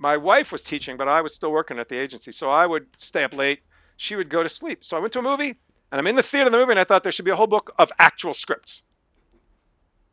my 0.00 0.16
wife 0.16 0.50
was 0.50 0.62
teaching, 0.62 0.96
but 0.96 1.06
I 1.06 1.20
was 1.20 1.34
still 1.34 1.52
working 1.52 1.78
at 1.78 1.88
the 1.88 1.98
agency. 1.98 2.32
So 2.32 2.50
I 2.50 2.66
would 2.66 2.86
stay 2.98 3.22
up 3.22 3.32
late. 3.32 3.60
She 3.96 4.16
would 4.16 4.28
go 4.28 4.42
to 4.42 4.48
sleep. 4.48 4.84
So 4.84 4.96
I 4.96 5.00
went 5.00 5.12
to 5.12 5.20
a 5.20 5.22
movie, 5.22 5.54
and 5.92 5.98
I'm 5.98 6.06
in 6.06 6.16
the 6.16 6.22
theater 6.22 6.46
of 6.46 6.52
the 6.52 6.58
movie, 6.58 6.72
and 6.72 6.80
I 6.80 6.84
thought 6.84 7.02
there 7.02 7.12
should 7.12 7.24
be 7.24 7.30
a 7.30 7.36
whole 7.36 7.46
book 7.46 7.72
of 7.78 7.92
actual 7.98 8.34
scripts 8.34 8.82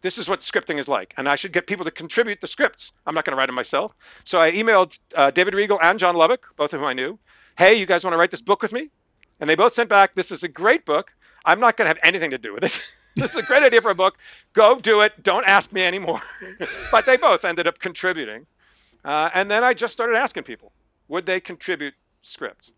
this 0.01 0.17
is 0.17 0.29
what 0.29 0.41
scripting 0.41 0.79
is 0.79 0.87
like, 0.87 1.13
and 1.17 1.27
I 1.27 1.35
should 1.35 1.51
get 1.51 1.67
people 1.67 1.85
to 1.85 1.91
contribute 1.91 2.39
the 2.39 2.47
scripts. 2.47 2.91
I'm 3.05 3.15
not 3.15 3.25
going 3.25 3.31
to 3.31 3.37
write 3.37 3.47
them 3.47 3.55
myself. 3.55 3.93
So 4.23 4.39
I 4.39 4.51
emailed 4.51 4.97
uh, 5.15 5.31
David 5.31 5.53
Regal 5.53 5.79
and 5.81 5.97
John 5.97 6.15
Lovick, 6.15 6.39
both 6.55 6.73
of 6.73 6.79
whom 6.79 6.87
I 6.87 6.93
knew. 6.93 7.17
Hey, 7.57 7.75
you 7.75 7.85
guys 7.85 8.03
want 8.03 8.13
to 8.13 8.17
write 8.17 8.31
this 8.31 8.41
book 8.41 8.61
with 8.61 8.71
me? 8.71 8.89
And 9.39 9.49
they 9.49 9.55
both 9.55 9.73
sent 9.73 9.89
back, 9.89 10.15
this 10.15 10.31
is 10.31 10.43
a 10.43 10.47
great 10.47 10.85
book. 10.85 11.11
I'm 11.45 11.59
not 11.59 11.77
going 11.77 11.85
to 11.85 11.89
have 11.89 11.99
anything 12.03 12.31
to 12.31 12.37
do 12.37 12.53
with 12.53 12.63
it. 12.63 12.81
this 13.15 13.31
is 13.31 13.37
a 13.37 13.41
great 13.41 13.63
idea 13.63 13.81
for 13.81 13.91
a 13.91 13.95
book. 13.95 14.17
Go 14.53 14.79
do 14.79 15.01
it. 15.01 15.23
Don't 15.23 15.45
ask 15.45 15.71
me 15.71 15.83
anymore. 15.83 16.21
but 16.91 17.05
they 17.05 17.17
both 17.17 17.43
ended 17.43 17.67
up 17.67 17.79
contributing. 17.79 18.45
Uh, 19.07 19.29
and 19.33 19.49
then 19.49 19.63
I 19.63 19.73
just 19.73 19.93
started 19.93 20.17
asking 20.17 20.43
people, 20.43 20.73
would 21.07 21.25
they 21.25 21.39
contribute 21.39 21.93
scripts? 22.23 22.73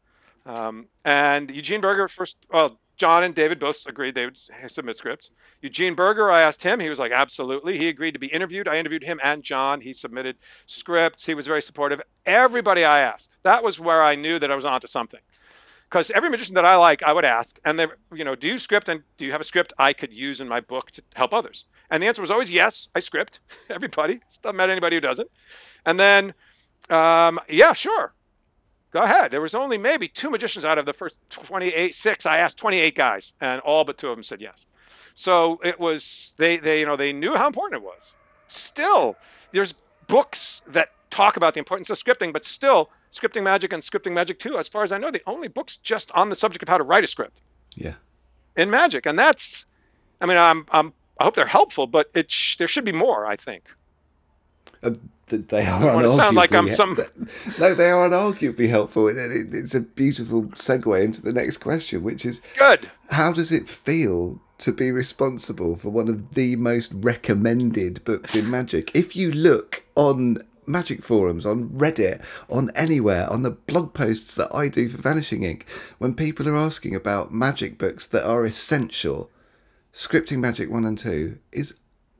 Um, 0.45 0.85
and 1.03 1.49
Eugene 1.49 1.81
Burger 1.81 2.07
first, 2.07 2.37
well, 2.53 2.79
John 2.97 3.23
and 3.23 3.33
David 3.33 3.59
both 3.59 3.87
agreed 3.87 4.13
they 4.13 4.25
would 4.25 4.37
submit 4.67 4.97
scripts. 4.97 5.31
Eugene 5.63 5.95
Burger, 5.95 6.29
I 6.29 6.41
asked 6.43 6.61
him. 6.61 6.79
He 6.79 6.89
was 6.89 6.99
like, 6.99 7.11
absolutely. 7.11 7.79
He 7.79 7.87
agreed 7.87 8.11
to 8.11 8.19
be 8.19 8.27
interviewed. 8.27 8.67
I 8.67 8.77
interviewed 8.77 9.03
him 9.03 9.19
and 9.23 9.41
John. 9.41 9.81
He 9.81 9.91
submitted 9.93 10.35
scripts. 10.67 11.25
He 11.25 11.33
was 11.33 11.47
very 11.47 11.63
supportive. 11.63 11.99
Everybody 12.27 12.85
I 12.85 12.99
asked, 12.99 13.29
that 13.41 13.63
was 13.63 13.79
where 13.79 14.03
I 14.03 14.13
knew 14.13 14.37
that 14.37 14.51
I 14.51 14.55
was 14.55 14.65
onto 14.65 14.87
something. 14.87 15.21
Because 15.89 16.11
every 16.11 16.29
magician 16.29 16.53
that 16.55 16.65
I 16.65 16.75
like, 16.75 17.01
I 17.01 17.11
would 17.11 17.25
ask, 17.25 17.59
and 17.65 17.79
they, 17.79 17.87
you 18.13 18.23
know, 18.23 18.35
do 18.35 18.47
you 18.47 18.59
script 18.59 18.89
and 18.89 19.01
do 19.17 19.25
you 19.25 19.31
have 19.31 19.41
a 19.41 19.43
script 19.43 19.73
I 19.79 19.93
could 19.93 20.13
use 20.13 20.39
in 20.39 20.47
my 20.47 20.59
book 20.59 20.91
to 20.91 21.01
help 21.15 21.33
others? 21.33 21.65
And 21.89 22.03
the 22.03 22.07
answer 22.07 22.21
was 22.21 22.29
always 22.29 22.51
yes. 22.51 22.89
I 22.93 22.99
script. 22.99 23.39
Everybody. 23.69 24.19
Doesn't 24.43 24.55
met 24.55 24.69
anybody 24.69 24.97
who 24.97 25.01
doesn't. 25.01 25.29
And 25.87 25.99
then, 25.99 26.33
um, 26.91 27.39
yeah, 27.49 27.73
sure. 27.73 28.13
Go 28.91 29.01
ahead. 29.01 29.31
There 29.31 29.41
was 29.41 29.55
only 29.55 29.77
maybe 29.77 30.07
two 30.07 30.29
magicians 30.29 30.65
out 30.65 30.77
of 30.77 30.85
the 30.85 30.93
first 30.93 31.15
28, 31.29 31.95
six. 31.95 32.25
I 32.25 32.37
asked 32.37 32.57
28 32.57 32.95
guys, 32.95 33.33
and 33.41 33.61
all 33.61 33.83
but 33.83 33.97
two 33.97 34.09
of 34.09 34.15
them 34.15 34.23
said 34.23 34.41
yes. 34.41 34.65
So 35.13 35.59
it 35.63 35.79
was 35.79 36.33
they 36.37 36.57
they 36.57 36.79
you 36.79 36.85
know 36.85 36.95
they 36.95 37.13
knew 37.13 37.35
how 37.35 37.47
important 37.47 37.81
it 37.81 37.85
was. 37.85 38.13
Still, 38.47 39.15
there's 39.51 39.73
books 40.07 40.61
that 40.67 40.91
talk 41.09 41.37
about 41.37 41.53
the 41.53 41.59
importance 41.59 41.89
of 41.89 41.97
scripting, 41.97 42.31
but 42.31 42.45
still, 42.45 42.89
scripting 43.13 43.43
magic 43.43 43.73
and 43.73 43.81
scripting 43.81 44.13
magic 44.13 44.39
2, 44.39 44.57
as 44.57 44.67
far 44.67 44.83
as 44.83 44.91
I 44.91 44.97
know, 44.97 45.11
the 45.11 45.21
only 45.25 45.47
books 45.47 45.77
just 45.77 46.11
on 46.11 46.29
the 46.29 46.35
subject 46.35 46.63
of 46.63 46.69
how 46.69 46.77
to 46.77 46.83
write 46.83 47.03
a 47.03 47.07
script. 47.07 47.37
Yeah. 47.75 47.95
In 48.55 48.69
magic, 48.69 49.05
and 49.05 49.17
that's, 49.17 49.65
I 50.21 50.25
mean, 50.25 50.37
I'm 50.37 50.65
I'm 50.71 50.91
I 51.19 51.23
hope 51.23 51.35
they're 51.35 51.45
helpful, 51.45 51.87
but 51.87 52.09
it 52.13 52.31
sh- 52.31 52.57
there 52.57 52.67
should 52.67 52.83
be 52.85 52.91
more. 52.91 53.25
I 53.25 53.35
think. 53.35 53.63
Uh, 54.81 54.91
they 55.27 55.65
are. 55.65 55.89
I 55.89 55.95
want 55.95 56.07
to 56.07 56.15
sound 56.15 56.35
like 56.35 56.53
I'm 56.53 56.69
some. 56.69 56.97
No, 57.59 57.75
they 57.75 57.91
are 57.91 58.09
unarguably 58.09 58.69
helpful. 58.69 59.07
It, 59.07 59.17
it, 59.17 59.53
it's 59.53 59.75
a 59.75 59.81
beautiful 59.81 60.43
segue 60.43 61.03
into 61.03 61.21
the 61.21 61.33
next 61.33 61.57
question, 61.57 62.03
which 62.03 62.25
is 62.25 62.41
good. 62.57 62.89
How 63.11 63.31
does 63.31 63.51
it 63.51 63.69
feel 63.69 64.41
to 64.59 64.71
be 64.71 64.91
responsible 64.91 65.75
for 65.75 65.89
one 65.89 66.07
of 66.07 66.33
the 66.33 66.55
most 66.55 66.91
recommended 66.93 68.03
books 68.03 68.33
in 68.33 68.49
magic? 68.49 68.91
If 68.95 69.15
you 69.15 69.31
look 69.31 69.83
on 69.95 70.39
magic 70.69 71.03
forums, 71.03 71.45
on 71.45 71.69
Reddit, 71.69 72.21
on 72.49 72.71
anywhere, 72.75 73.29
on 73.29 73.41
the 73.41 73.51
blog 73.51 73.93
posts 73.93 74.35
that 74.35 74.53
I 74.53 74.67
do 74.67 74.87
for 74.87 75.01
Vanishing 75.01 75.43
Ink, 75.43 75.65
when 75.97 76.13
people 76.13 76.47
are 76.47 76.55
asking 76.55 76.95
about 76.95 77.33
magic 77.33 77.77
books 77.77 78.05
that 78.07 78.25
are 78.25 78.45
essential, 78.45 79.29
Scripting 79.93 80.37
Magic 80.37 80.69
1 80.69 80.85
and 80.85 80.97
2 80.97 81.37
is 81.51 81.75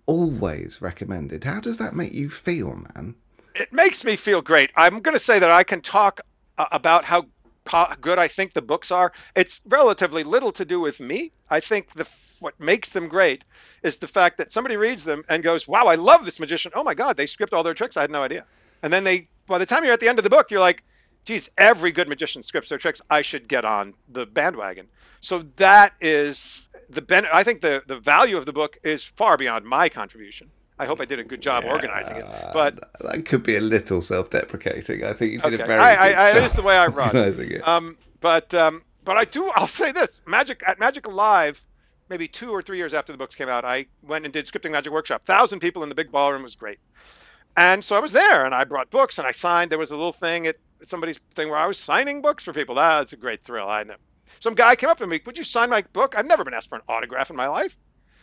always 0.06 0.82
recommended. 0.82 1.44
How 1.44 1.60
does 1.60 1.78
that 1.78 1.96
make 1.96 2.14
you 2.14 2.30
feel, 2.30 2.76
man? 2.96 3.16
It 3.56 3.72
makes 3.72 4.04
me 4.04 4.16
feel 4.16 4.42
great. 4.42 4.72
I'm 4.76 5.02
going 5.02 5.16
to 5.16 5.24
say 5.24 5.40
that 5.40 5.52
I 5.52 5.64
can 5.64 5.82
talk 5.82 6.22
uh, 6.58 6.66
about 6.72 7.06
how 7.06 7.28
good 8.02 8.18
I 8.18 8.28
think 8.28 8.54
the 8.54 8.62
books 8.62 8.90
are. 8.90 9.14
It's 9.36 9.62
relatively 9.68 10.24
little 10.24 10.52
to 10.54 10.66
do 10.66 10.80
with 10.80 11.00
me. 11.00 11.32
I 11.52 11.60
think 11.60 11.94
the 11.94 12.08
what 12.40 12.60
makes 12.60 12.90
them 12.90 13.08
great 13.08 13.44
is 13.84 13.98
the 13.98 14.08
fact 14.08 14.38
that 14.38 14.52
somebody 14.52 14.78
reads 14.78 15.04
them 15.04 15.24
and 15.30 15.44
goes, 15.44 15.68
"Wow, 15.68 15.86
I 15.88 15.96
love 15.96 16.26
this 16.26 16.40
magician. 16.40 16.72
Oh 16.76 16.84
my 16.84 16.94
God, 16.94 17.18
they 17.18 17.26
script 17.26 17.54
all 17.54 17.64
their 17.64 17.74
tricks. 17.74 17.98
I 17.98 18.02
had 18.02 18.12
no 18.12 18.24
idea." 18.24 18.46
And 18.84 18.92
then 18.94 19.04
they, 19.04 19.28
by 19.48 19.58
the 19.58 19.66
time 19.66 19.84
you're 19.84 19.94
at 19.94 20.00
the 20.00 20.10
end 20.10 20.20
of 20.20 20.24
the 20.24 20.30
book, 20.30 20.52
you're 20.52 20.60
like, 20.60 20.84
"Geez, 21.26 21.50
every 21.58 21.92
good 21.92 22.08
magician 22.08 22.44
scripts 22.44 22.70
their 22.70 22.78
tricks. 22.78 23.02
I 23.10 23.22
should 23.22 23.48
get 23.48 23.66
on 23.66 23.94
the 24.10 24.26
bandwagon." 24.26 24.88
So 25.22 25.44
that 25.58 25.94
is 26.00 26.70
the 26.90 27.02
ben- 27.02 27.28
I 27.32 27.44
think 27.44 27.62
the 27.62 27.84
the 27.88 28.00
value 28.00 28.38
of 28.38 28.46
the 28.46 28.54
book 28.54 28.78
is 28.84 29.04
far 29.04 29.38
beyond 29.38 29.66
my 29.66 29.90
contribution. 29.90 30.50
I 30.80 30.86
hope 30.86 31.02
I 31.02 31.06
did 31.06 31.20
a 31.20 31.26
good 31.26 31.42
job 31.42 31.66
yeah, 31.66 31.74
organizing 31.74 32.16
it, 32.16 32.26
but 32.54 32.80
that 33.02 33.26
could 33.26 33.44
be 33.44 33.58
a 33.58 33.62
little 33.62 34.02
self-deprecating. 34.02 35.04
I 35.04 35.12
think 35.12 35.34
you 35.34 35.42
did 35.42 35.56
okay. 35.56 35.64
a 35.64 35.68
very 35.68 35.82
I, 35.82 35.94
good 35.94 36.18
I, 36.18 36.32
job. 36.32 36.38
It 36.38 36.44
is 36.46 36.54
the 36.54 36.62
way 36.62 36.78
I 36.78 36.86
run. 36.88 37.62
um, 37.66 37.98
but 38.22 38.54
um, 38.54 38.82
but 39.04 39.18
I 39.18 39.26
do. 39.26 39.50
I'll 39.56 39.68
say 39.68 39.92
this: 39.92 40.22
Magic 40.26 40.64
at 40.66 40.80
Magic 40.80 41.06
Alive, 41.06 41.62
maybe 42.10 42.28
two 42.28 42.52
or 42.52 42.62
three 42.62 42.78
years 42.78 42.94
after 42.94 43.12
the 43.12 43.18
books 43.18 43.36
came 43.36 43.50
out, 43.50 43.66
I 43.66 43.86
went 44.04 44.26
and 44.26 44.34
did 44.34 44.46
scripting 44.48 44.72
magic 44.72 44.94
workshop. 44.94 45.26
Thousand 45.26 45.60
people 45.60 45.84
in 45.84 45.90
the 45.90 45.96
big 45.96 46.12
ballroom 46.12 46.44
was 46.44 46.56
great, 46.56 46.80
and 47.56 47.84
so 47.84 47.96
I 47.96 48.00
was 48.00 48.12
there 48.12 48.46
and 48.46 48.54
I 48.56 48.64
brought 48.64 48.90
books 48.90 49.18
and 49.18 49.28
I 49.28 49.32
signed. 49.32 49.72
There 49.72 49.80
was 49.80 49.92
a 49.92 49.96
little 49.96 50.14
thing 50.14 50.48
at 50.48 50.58
somebody's 50.86 51.20
thing 51.36 51.50
where 51.50 51.60
I 51.60 51.68
was 51.68 51.78
signing 51.78 52.22
books 52.22 52.44
for 52.44 52.54
people. 52.54 52.76
That's 52.76 53.14
a 53.14 53.18
great 53.18 53.44
thrill. 53.44 53.70
I 53.70 53.84
know 53.84 53.96
some 54.40 54.56
guy 54.56 54.76
came 54.76 54.90
up 54.90 54.98
to 55.00 55.08
me, 55.08 55.20
would 55.26 55.38
you 55.38 55.44
sign 55.44 55.70
my 55.70 55.82
book? 55.94 56.18
I've 56.18 56.26
never 56.26 56.44
been 56.44 56.54
asked 56.54 56.70
for 56.70 56.76
an 56.76 56.82
autograph 56.88 57.30
in 57.30 57.36
my 57.36 57.48
life. 57.48 57.78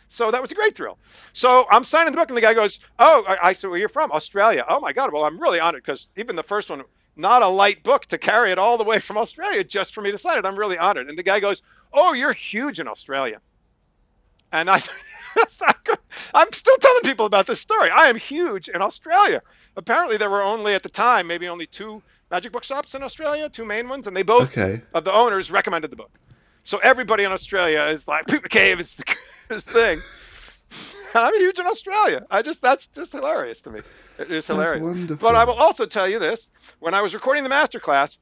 So 0.09 0.31
that 0.31 0.41
was 0.41 0.51
a 0.51 0.55
great 0.55 0.75
thrill. 0.75 0.97
So 1.33 1.67
I'm 1.69 1.83
signing 1.83 2.11
the 2.11 2.17
book, 2.17 2.29
and 2.29 2.37
the 2.37 2.41
guy 2.41 2.53
goes, 2.53 2.79
"Oh," 2.97 3.25
I, 3.27 3.49
I 3.49 3.53
said, 3.53 3.69
"Where 3.69 3.79
you're 3.79 3.89
from? 3.89 4.11
Australia." 4.11 4.65
Oh 4.69 4.79
my 4.79 4.93
God! 4.93 5.11
Well, 5.11 5.25
I'm 5.25 5.39
really 5.39 5.59
honored 5.59 5.83
because 5.83 6.13
even 6.15 6.35
the 6.35 6.43
first 6.43 6.69
one, 6.69 6.83
not 7.17 7.41
a 7.41 7.47
light 7.47 7.83
book 7.83 8.05
to 8.07 8.17
carry 8.17 8.51
it 8.51 8.57
all 8.57 8.77
the 8.77 8.85
way 8.85 8.99
from 8.99 9.17
Australia 9.17 9.63
just 9.65 9.93
for 9.93 10.01
me 10.01 10.11
to 10.11 10.17
sign 10.17 10.37
it. 10.37 10.45
I'm 10.45 10.57
really 10.57 10.77
honored. 10.77 11.09
And 11.09 11.17
the 11.17 11.23
guy 11.23 11.41
goes, 11.41 11.61
"Oh, 11.93 12.13
you're 12.13 12.31
huge 12.31 12.79
in 12.79 12.87
Australia." 12.87 13.41
And 14.51 14.69
I, 14.69 14.81
I'm 16.33 16.51
still 16.53 16.77
telling 16.77 17.03
people 17.03 17.25
about 17.25 17.47
this 17.47 17.59
story. 17.59 17.89
I 17.89 18.07
am 18.07 18.15
huge 18.15 18.69
in 18.69 18.81
Australia. 18.81 19.41
Apparently, 19.75 20.17
there 20.17 20.29
were 20.29 20.41
only 20.41 20.73
at 20.73 20.83
the 20.83 20.89
time 20.89 21.27
maybe 21.27 21.47
only 21.47 21.67
two 21.67 22.01
magic 22.31 22.51
book 22.51 22.63
shops 22.63 22.95
in 22.95 23.03
Australia, 23.03 23.49
two 23.49 23.65
main 23.65 23.87
ones, 23.87 24.07
and 24.07 24.15
they 24.15 24.23
both 24.23 24.49
okay. 24.49 24.81
of 24.93 25.03
the 25.03 25.13
owners 25.13 25.51
recommended 25.51 25.91
the 25.91 25.95
book. 25.95 26.11
So 26.63 26.79
everybody 26.79 27.23
in 27.23 27.31
Australia 27.31 27.83
is 27.93 28.07
like, 28.07 28.27
Pete 28.27 28.41
McCabe 28.41 28.79
is 28.79 28.95
the 28.95 29.15
this 29.47 29.65
thing. 29.65 30.01
I'm 31.13 31.33
huge 31.35 31.59
in 31.59 31.65
Australia. 31.65 32.25
I 32.29 32.41
just 32.41 32.61
that's 32.61 32.87
just 32.87 33.13
hilarious 33.13 33.61
to 33.61 33.71
me. 33.71 33.81
It 34.19 34.29
is 34.29 34.47
hilarious. 34.47 34.85
That's 34.85 34.95
wonderful. 34.95 35.27
But 35.27 35.35
I 35.35 35.45
will 35.45 35.53
also 35.53 35.85
tell 35.85 36.07
you 36.07 36.19
this: 36.19 36.49
when 36.79 36.93
I 36.93 37.01
was 37.01 37.13
recording 37.13 37.43
the 37.43 37.49
master 37.49 37.79
class, 37.79 38.17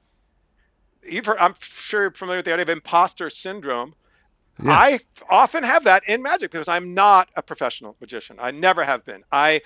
you've 1.04 1.26
heard, 1.26 1.38
I'm 1.40 1.56
sure 1.60 2.02
you're 2.02 2.12
familiar 2.12 2.40
with 2.40 2.46
the 2.46 2.54
idea 2.54 2.64
of 2.64 2.70
imposter 2.70 3.30
syndrome. 3.30 3.96
Yeah. 4.62 4.80
I 4.80 5.00
often 5.30 5.64
have 5.64 5.86
that 5.86 6.04
in 6.08 6.22
magic 6.22 6.52
because 6.52 6.68
I'm 6.68 6.94
not 6.94 7.30
a 7.36 7.42
professional 7.42 7.98
magician. 8.02 8.38
I 8.40 8.52
never 8.52 8.84
have 8.84 9.06
been. 9.06 9.24
I 9.32 9.62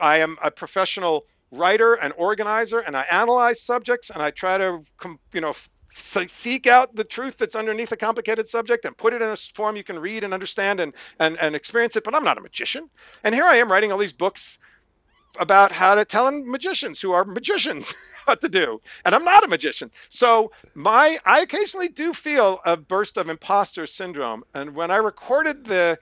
I 0.00 0.18
am 0.18 0.38
a 0.42 0.50
professional 0.50 1.26
writer 1.52 1.94
and 1.94 2.12
organizer, 2.16 2.80
and 2.80 2.96
I 2.96 3.02
analyze 3.10 3.62
subjects 3.62 4.10
and 4.10 4.22
I 4.22 4.30
try 4.32 4.58
to, 4.58 4.84
you 5.32 5.40
know, 5.40 5.54
seek 6.28 6.66
out 6.66 6.94
the 6.96 7.04
truth 7.04 7.38
that's 7.38 7.54
underneath 7.56 7.92
a 7.92 7.96
complicated 7.96 8.48
subject 8.48 8.84
and 8.84 8.96
put 8.96 9.14
it 9.14 9.22
in 9.22 9.30
a 9.30 9.36
form 9.36 9.76
you 9.76 9.84
can 9.84 9.98
read 9.98 10.24
and 10.24 10.34
understand 10.34 10.80
and, 10.80 10.94
and, 11.20 11.38
and 11.38 11.56
experience 11.56 11.96
it. 11.96 12.04
But 12.04 12.14
I'm 12.14 12.24
not 12.24 12.38
a 12.38 12.42
magician. 12.42 12.90
And 13.24 13.34
here 13.34 13.44
I 13.44 13.56
am 13.56 13.72
writing 13.72 13.92
all 13.92 13.98
these 13.98 14.12
books 14.12 14.58
about 15.40 15.72
how 15.72 15.94
to 15.94 16.04
tell 16.04 16.30
magicians 16.30 17.00
who 17.00 17.12
are 17.12 17.24
magicians 17.24 17.92
what 18.24 18.40
to 18.42 18.48
do. 18.48 18.80
And 19.04 19.14
I'm 19.14 19.24
not 19.24 19.44
a 19.44 19.48
magician. 19.48 19.90
So 20.08 20.52
my 20.74 21.18
I 21.24 21.40
occasionally 21.40 21.88
do 21.88 22.12
feel 22.12 22.60
a 22.64 22.76
burst 22.76 23.16
of 23.16 23.28
imposter 23.28 23.86
syndrome. 23.86 24.44
And 24.54 24.74
when 24.74 24.90
I 24.90 24.96
recorded 24.96 25.64
the 25.64 25.98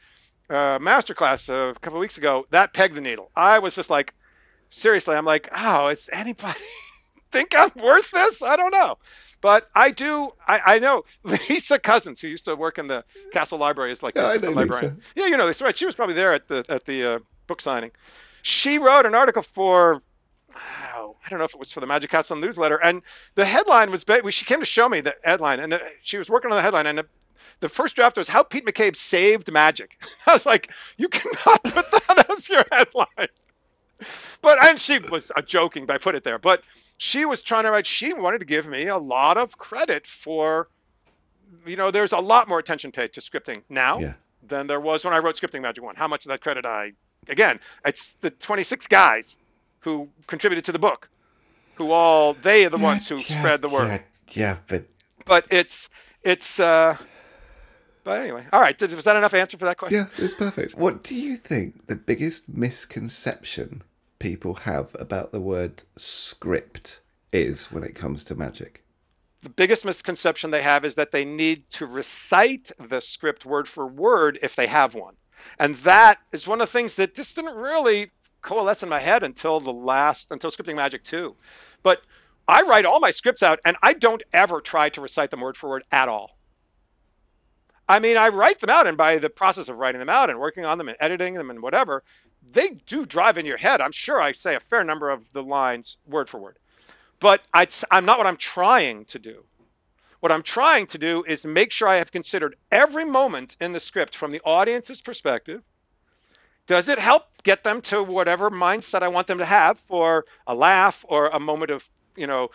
uh, 0.50 0.78
master 0.80 1.14
class 1.14 1.48
a 1.48 1.74
couple 1.80 1.98
of 1.98 2.00
weeks 2.00 2.18
ago, 2.18 2.46
that 2.50 2.72
pegged 2.74 2.94
the 2.96 3.00
needle. 3.00 3.30
I 3.36 3.58
was 3.60 3.74
just 3.74 3.90
like, 3.90 4.14
seriously, 4.70 5.16
I'm 5.16 5.24
like, 5.24 5.48
oh, 5.56 5.88
is 5.88 6.10
anybody 6.12 6.58
think 7.32 7.54
I'm 7.56 7.70
worth 7.76 8.10
this? 8.10 8.42
I 8.42 8.56
don't 8.56 8.72
know. 8.72 8.96
But 9.40 9.68
I 9.74 9.90
do. 9.90 10.30
I, 10.46 10.76
I 10.76 10.78
know 10.78 11.04
Lisa 11.24 11.78
Cousins, 11.78 12.20
who 12.20 12.28
used 12.28 12.46
to 12.46 12.56
work 12.56 12.78
in 12.78 12.86
the 12.88 13.04
Castle 13.30 13.58
Library, 13.58 13.92
is 13.92 14.02
like 14.02 14.16
Yeah, 14.16 14.36
the 14.38 14.50
librarian. 14.50 14.94
Lisa. 14.94 14.96
Yeah, 15.16 15.26
you 15.26 15.36
know, 15.36 15.46
that's 15.46 15.62
right. 15.62 15.76
She 15.76 15.86
was 15.86 15.94
probably 15.94 16.14
there 16.14 16.32
at 16.32 16.48
the 16.48 16.64
at 16.68 16.84
the 16.86 17.14
uh, 17.16 17.18
book 17.46 17.60
signing. 17.60 17.90
She 18.44 18.76
wrote 18.78 19.06
an 19.06 19.14
article 19.14 19.42
for. 19.42 20.02
I 20.54 21.30
don't 21.30 21.38
know 21.38 21.46
if 21.46 21.54
it 21.54 21.58
was 21.58 21.72
for 21.72 21.80
the 21.80 21.86
Magic 21.86 22.10
Castle 22.10 22.36
newsletter, 22.36 22.76
and 22.76 23.00
the 23.34 23.44
headline 23.44 23.90
was. 23.90 24.04
She 24.30 24.44
came 24.44 24.60
to 24.60 24.66
show 24.66 24.86
me 24.88 25.00
the 25.00 25.14
headline, 25.24 25.60
and 25.60 25.72
uh, 25.72 25.78
she 26.02 26.18
was 26.18 26.28
working 26.28 26.50
on 26.50 26.56
the 26.56 26.62
headline, 26.62 26.86
and 26.86 26.98
the, 26.98 27.06
the 27.60 27.70
first 27.70 27.96
draft 27.96 28.18
was 28.18 28.28
how 28.28 28.42
Pete 28.42 28.66
McCabe 28.66 28.96
saved 28.96 29.50
Magic. 29.50 29.98
I 30.26 30.34
was 30.34 30.44
like, 30.44 30.70
you 30.98 31.08
cannot 31.08 31.62
put 31.64 31.90
that 31.90 32.26
as 32.30 32.46
your 32.50 32.64
headline. 32.70 33.28
But 34.42 34.62
and 34.62 34.78
she 34.78 34.98
was 34.98 35.32
uh, 35.34 35.40
joking, 35.40 35.86
but 35.86 35.94
I 35.94 35.98
put 35.98 36.14
it 36.14 36.22
there. 36.22 36.38
But 36.38 36.62
she 36.98 37.24
was 37.24 37.40
trying 37.40 37.64
to 37.64 37.70
write. 37.70 37.86
She 37.86 38.12
wanted 38.12 38.40
to 38.40 38.44
give 38.44 38.66
me 38.66 38.88
a 38.88 38.98
lot 38.98 39.38
of 39.38 39.56
credit 39.56 40.06
for, 40.06 40.68
you 41.64 41.76
know, 41.76 41.90
there's 41.90 42.12
a 42.12 42.18
lot 42.18 42.46
more 42.46 42.58
attention 42.58 42.92
paid 42.92 43.14
to 43.14 43.22
scripting 43.22 43.62
now 43.70 43.98
Yeah. 44.00 44.12
than 44.46 44.66
there 44.66 44.80
was 44.80 45.02
when 45.02 45.14
I 45.14 45.18
wrote 45.18 45.36
Scripting 45.36 45.62
Magic 45.62 45.82
One. 45.82 45.96
How 45.96 46.08
much 46.08 46.26
of 46.26 46.28
that 46.28 46.42
credit 46.42 46.66
I, 46.66 46.92
again, 47.28 47.60
it's 47.84 48.14
the 48.20 48.30
26 48.30 48.86
guys 48.86 49.36
who 49.80 50.08
contributed 50.26 50.64
to 50.66 50.72
the 50.72 50.78
book, 50.78 51.08
who 51.76 51.90
all 51.90 52.34
they 52.34 52.64
are 52.66 52.70
the 52.70 52.78
ones 52.78 53.08
who 53.08 53.16
Yeah, 53.16 53.22
spread 53.22 53.62
the 53.62 53.68
word. 53.68 53.88
Yeah, 53.88 53.98
yeah, 54.32 54.56
but 54.68 54.84
But 55.26 55.46
it's 55.50 55.88
it's. 56.24 56.60
uh 56.60 56.96
But 58.04 58.20
anyway, 58.20 58.46
all 58.52 58.60
right. 58.60 58.80
Was 58.80 59.04
that 59.04 59.16
enough 59.16 59.34
answer 59.34 59.58
for 59.58 59.64
that 59.66 59.78
question? 59.78 60.06
yeah, 60.18 60.24
it's 60.24 60.34
perfect. 60.34 60.76
What 60.76 61.02
do 61.02 61.14
you 61.14 61.36
think 61.36 61.86
the 61.86 61.96
biggest 61.96 62.48
misconception 62.48 63.82
people 64.18 64.54
have 64.54 64.94
about 64.98 65.32
the 65.32 65.40
word 65.40 65.84
script 65.96 67.00
is 67.32 67.70
when 67.72 67.82
it 67.82 67.94
comes 67.94 68.24
to 68.24 68.34
magic? 68.34 68.84
the 69.44 69.50
biggest 69.50 69.84
misconception 69.84 70.50
they 70.50 70.62
have 70.62 70.86
is 70.86 70.94
that 70.94 71.12
they 71.12 71.24
need 71.24 71.64
to 71.70 71.86
recite 71.86 72.72
the 72.88 72.98
script 73.00 73.44
word 73.44 73.68
for 73.68 73.86
word 73.86 74.38
if 74.42 74.56
they 74.56 74.66
have 74.66 74.94
one. 74.94 75.14
And 75.58 75.76
that 75.78 76.18
is 76.32 76.46
one 76.46 76.60
of 76.60 76.68
the 76.68 76.72
things 76.72 76.94
that 76.96 77.14
just 77.14 77.36
didn't 77.36 77.56
really 77.56 78.10
coalesce 78.42 78.82
in 78.82 78.88
my 78.88 79.00
head 79.00 79.22
until 79.22 79.60
the 79.60 79.72
last, 79.72 80.28
until 80.30 80.50
Scripting 80.50 80.76
Magic 80.76 81.04
2. 81.04 81.34
But 81.82 82.02
I 82.48 82.62
write 82.62 82.86
all 82.86 83.00
my 83.00 83.10
scripts 83.10 83.42
out 83.42 83.60
and 83.64 83.76
I 83.82 83.94
don't 83.94 84.22
ever 84.32 84.60
try 84.60 84.90
to 84.90 85.00
recite 85.00 85.30
them 85.30 85.40
word 85.40 85.56
for 85.56 85.70
word 85.70 85.84
at 85.92 86.08
all. 86.08 86.36
I 87.88 87.98
mean, 88.00 88.16
I 88.16 88.28
write 88.28 88.60
them 88.60 88.70
out, 88.70 88.86
and 88.86 88.96
by 88.96 89.18
the 89.18 89.30
process 89.30 89.68
of 89.68 89.76
writing 89.76 89.98
them 89.98 90.08
out 90.08 90.30
and 90.30 90.40
working 90.40 90.64
on 90.64 90.78
them 90.78 90.88
and 90.88 90.96
editing 91.00 91.34
them 91.34 91.50
and 91.50 91.62
whatever, 91.62 92.04
they 92.52 92.70
do 92.86 93.06
drive 93.06 93.38
in 93.38 93.46
your 93.46 93.58
head. 93.58 93.80
I'm 93.80 93.92
sure 93.92 94.20
I 94.22 94.32
say 94.32 94.54
a 94.56 94.60
fair 94.60 94.84
number 94.84 95.10
of 95.10 95.22
the 95.34 95.42
lines 95.42 95.98
word 96.06 96.30
for 96.30 96.38
word 96.40 96.52
but 97.20 97.42
I, 97.52 97.62
I'm 97.90 98.04
not 98.04 98.18
what 98.18 98.26
I'm 98.26 98.36
trying 98.36 99.04
to 99.06 99.18
do. 99.18 99.44
What 100.24 100.32
I'm 100.32 100.42
trying 100.42 100.86
to 100.86 100.96
do 100.96 101.22
is 101.28 101.44
make 101.44 101.70
sure 101.70 101.86
I 101.86 101.96
have 101.96 102.10
considered 102.10 102.56
every 102.72 103.04
moment 103.04 103.58
in 103.60 103.72
the 103.74 103.78
script 103.78 104.16
from 104.16 104.32
the 104.32 104.40
audience's 104.42 105.02
perspective. 105.02 105.60
Does 106.66 106.88
it 106.88 106.98
help 106.98 107.24
get 107.42 107.62
them 107.62 107.82
to 107.82 108.02
whatever 108.02 108.48
mindset 108.50 109.02
I 109.02 109.08
want 109.08 109.26
them 109.26 109.36
to 109.36 109.44
have 109.44 109.80
for 109.80 110.24
a 110.46 110.54
laugh 110.54 111.04
or 111.10 111.26
a 111.26 111.38
moment 111.38 111.70
of, 111.70 111.86
you 112.16 112.26
know, 112.26 112.48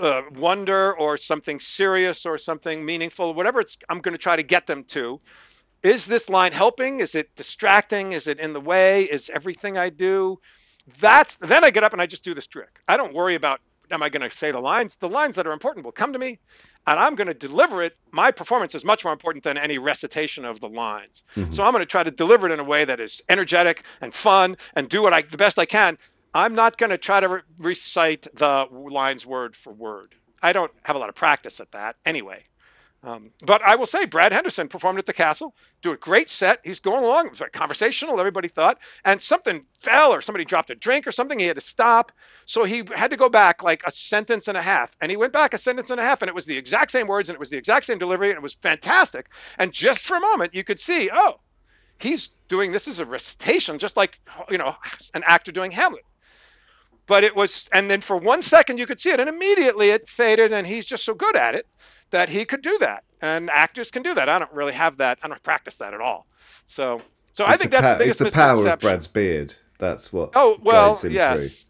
uh, 0.00 0.22
wonder 0.34 0.92
or 0.98 1.16
something 1.16 1.60
serious 1.60 2.26
or 2.26 2.38
something 2.38 2.84
meaningful, 2.84 3.34
whatever 3.34 3.60
it's 3.60 3.78
I'm 3.88 4.00
going 4.00 4.14
to 4.14 4.18
try 4.18 4.34
to 4.34 4.42
get 4.42 4.66
them 4.66 4.82
to. 4.88 5.20
Is 5.84 6.06
this 6.06 6.28
line 6.28 6.50
helping? 6.50 6.98
Is 6.98 7.14
it 7.14 7.36
distracting? 7.36 8.14
Is 8.14 8.26
it 8.26 8.40
in 8.40 8.52
the 8.52 8.60
way? 8.60 9.04
Is 9.04 9.30
everything 9.32 9.78
I 9.78 9.90
do? 9.90 10.40
That's 10.98 11.36
then 11.36 11.62
I 11.62 11.70
get 11.70 11.84
up 11.84 11.92
and 11.92 12.02
I 12.02 12.06
just 12.06 12.24
do 12.24 12.34
this 12.34 12.48
trick. 12.48 12.80
I 12.88 12.96
don't 12.96 13.14
worry 13.14 13.36
about 13.36 13.60
am 13.92 14.02
I 14.02 14.08
going 14.08 14.28
to 14.28 14.36
say 14.36 14.50
the 14.50 14.60
lines? 14.60 14.96
The 14.96 15.08
lines 15.08 15.36
that 15.36 15.46
are 15.46 15.52
important 15.52 15.84
will 15.84 15.92
come 15.92 16.12
to 16.12 16.18
me, 16.18 16.38
and 16.86 16.98
I'm 16.98 17.14
going 17.14 17.28
to 17.28 17.34
deliver 17.34 17.82
it. 17.82 17.96
My 18.10 18.30
performance 18.30 18.74
is 18.74 18.84
much 18.84 19.04
more 19.04 19.12
important 19.12 19.44
than 19.44 19.58
any 19.58 19.78
recitation 19.78 20.44
of 20.44 20.60
the 20.60 20.68
lines. 20.68 21.22
Mm-hmm. 21.36 21.52
So 21.52 21.62
I'm 21.62 21.72
going 21.72 21.82
to 21.82 21.86
try 21.86 22.02
to 22.02 22.10
deliver 22.10 22.46
it 22.48 22.52
in 22.52 22.60
a 22.60 22.64
way 22.64 22.84
that 22.84 23.00
is 23.00 23.22
energetic 23.28 23.84
and 24.00 24.14
fun 24.14 24.56
and 24.74 24.88
do 24.88 25.02
what 25.02 25.12
I 25.12 25.22
the 25.22 25.36
best 25.36 25.58
I 25.58 25.66
can. 25.66 25.98
I'm 26.34 26.54
not 26.54 26.78
going 26.78 26.90
to 26.90 26.98
try 26.98 27.20
to 27.20 27.28
re- 27.28 27.40
recite 27.58 28.26
the 28.34 28.66
lines 28.70 29.26
word 29.26 29.56
for 29.56 29.72
word. 29.72 30.14
I 30.42 30.52
don't 30.52 30.70
have 30.84 30.96
a 30.96 30.98
lot 30.98 31.08
of 31.08 31.14
practice 31.14 31.60
at 31.60 31.72
that 31.72 31.96
anyway. 32.06 32.44
Um, 33.02 33.30
but 33.46 33.62
I 33.62 33.76
will 33.76 33.86
say, 33.86 34.04
Brad 34.04 34.32
Henderson 34.32 34.68
performed 34.68 34.98
at 34.98 35.06
the 35.06 35.14
castle, 35.14 35.54
do 35.80 35.92
a 35.92 35.96
great 35.96 36.28
set. 36.28 36.60
He's 36.64 36.80
going 36.80 37.02
along. 37.02 37.26
It 37.26 37.30
was 37.30 37.38
very 37.38 37.50
conversational, 37.50 38.20
everybody 38.20 38.48
thought. 38.48 38.78
And 39.06 39.22
something 39.22 39.64
fell, 39.78 40.12
or 40.12 40.20
somebody 40.20 40.44
dropped 40.44 40.68
a 40.68 40.74
drink, 40.74 41.06
or 41.06 41.12
something. 41.12 41.38
He 41.38 41.46
had 41.46 41.54
to 41.54 41.62
stop. 41.62 42.12
So 42.44 42.64
he 42.64 42.84
had 42.94 43.10
to 43.10 43.16
go 43.16 43.30
back 43.30 43.62
like 43.62 43.82
a 43.86 43.90
sentence 43.90 44.48
and 44.48 44.58
a 44.58 44.62
half. 44.62 44.90
And 45.00 45.10
he 45.10 45.16
went 45.16 45.32
back 45.32 45.54
a 45.54 45.58
sentence 45.58 45.88
and 45.88 45.98
a 45.98 46.04
half, 46.04 46.20
and 46.20 46.28
it 46.28 46.34
was 46.34 46.44
the 46.44 46.56
exact 46.56 46.90
same 46.92 47.06
words, 47.06 47.30
and 47.30 47.36
it 47.36 47.40
was 47.40 47.50
the 47.50 47.56
exact 47.56 47.86
same 47.86 47.98
delivery, 47.98 48.28
and 48.30 48.36
it 48.36 48.42
was 48.42 48.54
fantastic. 48.54 49.28
And 49.58 49.72
just 49.72 50.04
for 50.04 50.18
a 50.18 50.20
moment, 50.20 50.54
you 50.54 50.62
could 50.62 50.80
see, 50.80 51.08
oh, 51.10 51.40
he's 51.98 52.28
doing 52.48 52.70
this 52.70 52.86
as 52.86 53.00
a 53.00 53.06
recitation, 53.06 53.78
just 53.78 53.96
like, 53.96 54.18
you 54.50 54.58
know, 54.58 54.76
an 55.14 55.22
actor 55.26 55.52
doing 55.52 55.70
Hamlet 55.70 56.04
but 57.06 57.24
it 57.24 57.34
was 57.34 57.68
and 57.72 57.90
then 57.90 58.00
for 58.00 58.16
one 58.16 58.42
second 58.42 58.78
you 58.78 58.86
could 58.86 59.00
see 59.00 59.10
it 59.10 59.20
and 59.20 59.28
immediately 59.28 59.90
it 59.90 60.08
faded 60.08 60.52
and 60.52 60.66
he's 60.66 60.86
just 60.86 61.04
so 61.04 61.14
good 61.14 61.36
at 61.36 61.56
it 61.56 61.66
that 62.10 62.28
he 62.28 62.44
could 62.44 62.62
do 62.62 62.76
that 62.78 63.04
and 63.22 63.50
actors 63.50 63.90
can 63.90 64.02
do 64.02 64.14
that 64.14 64.28
i 64.28 64.38
don't 64.38 64.52
really 64.52 64.72
have 64.72 64.96
that 64.96 65.18
i 65.22 65.28
don't 65.28 65.42
practice 65.42 65.76
that 65.76 65.94
at 65.94 66.00
all 66.00 66.26
so 66.66 67.00
so 67.32 67.44
i 67.46 67.56
think 67.56 67.70
that's 67.70 67.82
pow- 67.82 67.92
the 67.94 67.98
biggest 67.98 68.20
it's 68.20 68.30
the 68.30 68.34
power 68.34 68.68
of. 68.68 68.80
Brad's 68.80 69.06
beard. 69.06 69.54
That's 69.78 70.12
what. 70.12 70.30
oh 70.34 70.58
well 70.62 71.00
yes 71.08 71.66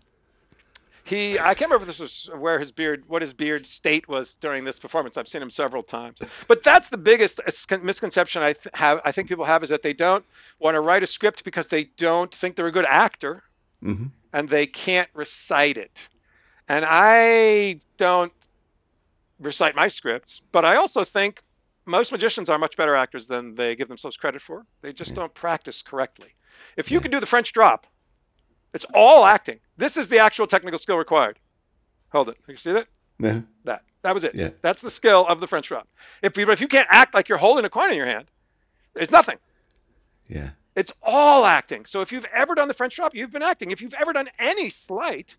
he 1.05 1.39
i 1.39 1.55
can't 1.55 1.71
remember 1.71 1.83
if 1.83 1.87
this 1.87 2.01
was 2.01 2.29
where 2.37 2.59
his 2.59 2.71
beard 2.73 3.05
what 3.09 3.23
his 3.23 3.33
beard 3.33 3.67
state 3.67 4.07
was 4.09 4.37
during 4.37 4.65
this 4.65 4.79
performance 4.79 5.17
i've 5.17 5.29
seen 5.29 5.43
him 5.43 5.51
several 5.51 5.83
times 5.83 6.19
but 6.47 6.63
that's 6.63 6.89
the 6.89 6.99
biggest 6.99 7.41
misconception 7.83 8.43
i 8.43 8.53
th- 8.53 8.75
have 8.75 9.01
i 9.05 9.13
think 9.13 9.29
people 9.29 9.45
have 9.45 9.63
is 9.63 9.71
that 9.71 9.83
they 9.83 9.93
don't 9.93 10.25
want 10.59 10.75
to 10.75 10.81
write 10.81 11.03
a 11.03 11.07
script 11.07 11.43
because 11.45 11.69
they 11.69 11.85
don't 11.97 12.35
think 12.35 12.55
they're 12.57 12.67
a 12.67 12.73
good 12.73 12.85
actor 12.85 13.43
through. 13.81 13.95
hmm 13.95 14.05
and 14.33 14.49
they 14.49 14.67
can't 14.67 15.09
recite 15.15 15.77
it. 15.77 16.09
And 16.69 16.85
I 16.87 17.81
don't 17.99 18.33
recite 19.41 19.75
my 19.75 19.89
scripts, 19.89 20.43
but 20.53 20.65
I 20.65 20.77
also 20.77 21.05
think 21.05 21.43
most 21.87 22.13
magicians 22.13 22.49
are 22.49 22.59
much 22.59 22.77
better 22.77 22.95
actors 22.95 23.27
than 23.27 23.55
they 23.55 23.75
give 23.75 23.89
themselves 23.89 24.17
credit 24.17 24.43
for. 24.43 24.65
They 24.83 24.93
just 24.93 25.15
don't 25.15 25.33
practice 25.35 25.83
correctly. 25.83 26.35
If 26.77 26.91
you 26.91 26.99
Yeah. 26.99 27.03
can 27.03 27.11
do 27.11 27.21
the 27.21 27.27
French 27.27 27.53
drop, 27.53 27.87
it's 28.75 28.85
all 28.95 29.25
acting. 29.25 29.61
This 29.77 29.97
is 29.97 30.09
the 30.09 30.19
actual 30.19 30.47
technical 30.47 30.79
skill 30.79 30.97
required. 30.99 31.39
Hold 32.13 32.29
it. 32.29 32.37
You 32.47 32.57
see 32.57 32.73
that? 32.73 32.87
No. 33.19 33.43
That. 33.65 33.83
That 34.03 34.15
was 34.15 34.25
it. 34.25 34.35
Yeah. 34.35 34.51
That's 34.63 34.81
the 34.83 34.91
skill 34.91 35.27
of 35.27 35.41
the 35.41 35.47
French 35.47 35.69
drop. 35.69 35.89
If 36.23 36.37
you, 36.37 36.49
if 36.51 36.61
you 36.61 36.69
can't 36.69 36.89
act 36.91 37.15
like 37.15 37.29
you're 37.29 37.39
holding 37.39 37.65
a 37.65 37.71
coin 37.71 37.91
in 37.91 37.97
your 37.97 38.07
hand, 38.07 38.27
it's 38.95 39.13
nothing. 39.13 39.39
Yeah. 40.29 40.51
It's 40.77 40.93
all 41.03 41.45
acting. 41.45 41.85
So 41.85 42.01
if 42.01 42.13
you've 42.13 42.25
ever 42.27 42.55
done 42.55 42.69
the 42.69 42.75
French 42.75 42.95
drop, 42.97 43.15
you've 43.15 43.33
been 43.33 43.43
acting. 43.43 43.71
If 43.73 43.81
you've 43.83 43.95
ever 43.95 44.13
done 44.13 44.29
any 44.39 44.71
sleight, 44.71 45.37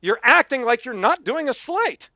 you're 0.00 0.20
acting 0.22 0.62
like 0.62 0.84
you're 0.84 0.94
not 0.94 1.24
doing 1.24 1.48
a 1.48 1.54
sleight. 1.54 2.08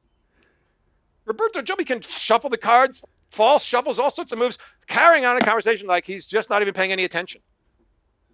Roberto 1.26 1.60
Giobbi 1.62 1.86
can 1.86 2.00
shuffle 2.00 2.50
the 2.50 2.58
cards, 2.58 3.04
false 3.32 3.64
shuffles, 3.64 3.98
all 3.98 4.10
sorts 4.10 4.32
of 4.32 4.38
moves, 4.38 4.58
carrying 4.88 5.24
on 5.24 5.36
a 5.36 5.42
conversation 5.42 5.86
like 5.86 6.06
he's 6.06 6.26
just 6.26 6.50
not 6.50 6.62
even 6.62 6.74
paying 6.74 6.92
any 6.92 7.04
attention. 7.04 7.42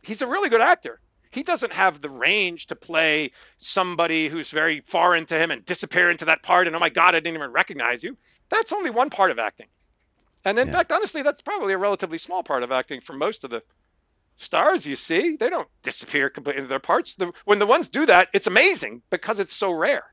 He's 0.02 0.22
a 0.22 0.28
really 0.28 0.50
good 0.50 0.60
actor. 0.60 1.00
He 1.30 1.42
doesn't 1.42 1.72
have 1.72 2.00
the 2.00 2.10
range 2.10 2.66
to 2.66 2.76
play 2.76 3.32
somebody 3.58 4.28
who's 4.28 4.50
very 4.50 4.82
foreign 4.88 5.26
to 5.26 5.38
him 5.38 5.50
and 5.50 5.64
disappear 5.64 6.10
into 6.10 6.26
that 6.26 6.42
part 6.42 6.66
and 6.66 6.76
oh 6.76 6.80
my 6.80 6.90
god, 6.90 7.14
I 7.14 7.20
didn't 7.20 7.36
even 7.36 7.52
recognize 7.52 8.04
you. 8.04 8.18
That's 8.50 8.72
only 8.72 8.90
one 8.90 9.10
part 9.10 9.30
of 9.30 9.38
acting. 9.38 9.68
And 10.44 10.58
in 10.58 10.68
Yeah. 10.68 10.72
fact, 10.72 10.92
honestly, 10.92 11.22
that's 11.22 11.42
probably 11.42 11.74
a 11.74 11.78
relatively 11.78 12.18
small 12.18 12.42
part 12.42 12.62
of 12.62 12.72
acting 12.72 13.00
for 13.00 13.14
most 13.14 13.44
of 13.44 13.50
the 13.50 13.62
stars 14.38 14.86
you 14.86 14.96
see. 14.96 15.36
They 15.36 15.50
don't 15.50 15.68
disappear 15.82 16.30
completely 16.30 16.60
into 16.60 16.68
their 16.70 16.80
parts. 16.80 17.14
The, 17.16 17.32
when 17.46 17.58
the 17.60 17.66
ones 17.66 17.88
do 17.90 18.06
that, 18.06 18.28
it's 18.34 18.48
amazing 18.48 19.02
because 19.10 19.40
it's 19.40 19.54
so 19.54 19.72
rare. 19.72 20.04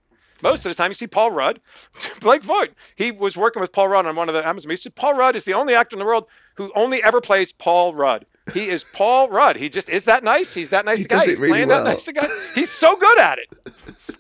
Most 0.42 0.66
of 0.66 0.70
the 0.70 0.76
time, 0.76 0.90
you 0.92 0.96
see 0.96 1.08
Paul 1.08 1.32
Rudd, 1.32 1.60
Blake 2.22 2.44
Vogt. 2.44 2.74
He 2.96 3.12
was 3.12 3.36
working 3.38 3.62
with 3.62 3.72
Paul 3.72 3.88
Rudd 3.90 4.06
on 4.06 4.16
one 4.16 4.30
of 4.30 4.36
the 4.36 4.48
Amazon. 4.48 4.70
He 4.70 4.78
said 4.78 4.96
Paul 4.96 5.14
Rudd 5.16 5.36
is 5.36 5.44
the 5.46 5.54
only 5.54 5.76
actor 5.76 5.96
in 5.96 6.00
the 6.00 6.06
world 6.06 6.28
who 6.56 6.72
only 6.76 7.04
ever 7.04 7.22
plays 7.22 7.52
Paul 7.52 7.94
Rudd. 7.94 8.26
He 8.54 8.68
is 8.70 8.84
Paul 8.94 9.30
Rudd. 9.30 9.56
He 9.58 9.70
just 9.70 9.90
is 9.90 10.06
that 10.06 10.24
nice. 10.24 10.54
He's 10.54 10.70
that 10.70 10.86
nice 10.86 11.00
He 11.00 11.06
guy. 11.06 11.26
He's 11.26 11.38
really 11.38 11.52
playing 11.52 11.68
well. 11.68 11.84
that 11.84 11.92
nice 11.94 12.08
guy. 12.08 12.28
He's 12.56 12.72
so 12.72 12.96
good 12.98 13.20
at 13.20 13.38
it. 13.38 13.50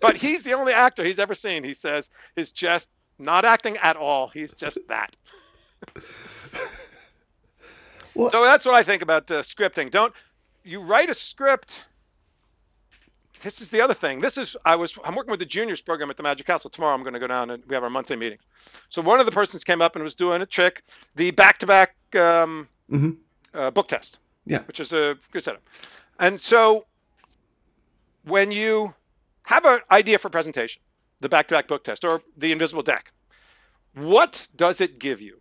But 0.01 0.15
he's 0.17 0.43
the 0.43 0.53
only 0.53 0.71
actor 0.73 1.03
he's 1.03 1.19
ever 1.19 1.33
seen. 1.35 1.63
He 1.63 1.73
says 1.73 2.09
is 2.35 2.51
just 2.51 2.89
not 3.17 3.43
acting 3.43 3.77
at 3.77 3.95
all. 3.97 4.27
He's 4.27 4.53
just 4.53 4.77
that. 4.87 5.15
What- 8.13 8.31
So 8.31 8.43
that's 8.43 8.65
what 8.65 8.75
I 8.75 8.83
think 8.83 9.01
about 9.01 9.29
uh, 9.31 9.41
scripting. 9.41 9.91
Don't 9.91 10.13
you 10.63 10.81
write 10.81 11.09
a 11.09 11.15
script? 11.15 11.83
This 13.41 13.61
is 13.61 13.69
the 13.69 13.79
other 13.81 13.93
thing. 13.93 14.19
This 14.19 14.37
is 14.37 14.55
I 14.65 14.75
was 14.75 14.97
I'm 15.03 15.15
working 15.15 15.31
with 15.31 15.39
the 15.39 15.45
juniors 15.45 15.81
program 15.81 16.09
at 16.09 16.17
the 16.17 16.23
Magic 16.23 16.45
Castle 16.45 16.69
tomorrow. 16.69 16.93
I'm 16.93 17.01
going 17.03 17.13
to 17.13 17.19
go 17.19 17.27
down 17.27 17.49
and 17.51 17.63
we 17.67 17.73
have 17.73 17.83
our 17.83 17.89
monthly 17.89 18.15
meetings. 18.15 18.41
So 18.89 19.01
one 19.01 19.19
of 19.19 19.25
the 19.25 19.31
persons 19.31 19.63
came 19.63 19.81
up 19.81 19.95
and 19.95 20.03
was 20.03 20.15
doing 20.15 20.41
a 20.41 20.45
trick, 20.45 20.83
the 21.15 21.31
back-to-back 21.31 21.95
um, 22.15 22.67
Mhm. 22.91 23.17
uh, 23.53 23.71
book 23.71 23.87
test. 23.87 24.19
Yeah. 24.45 24.63
which 24.63 24.79
is 24.79 24.93
a 24.93 25.15
good 25.31 25.43
setup. 25.43 25.61
And 26.19 26.41
so 26.41 26.85
when 28.23 28.51
you 28.51 28.93
have 29.43 29.63
an 29.65 29.79
idea 29.91 30.17
for 30.17 30.29
presentation, 30.29 30.81
the 31.19 31.29
back-to-back 31.29 31.67
book 31.67 31.83
test 31.83 32.03
or 32.03 32.21
the 32.37 32.51
invisible 32.51 32.81
deck, 32.81 33.11
what 33.93 34.47
does 34.55 34.81
it 34.81 34.97
give 34.99 35.21
you? 35.21 35.39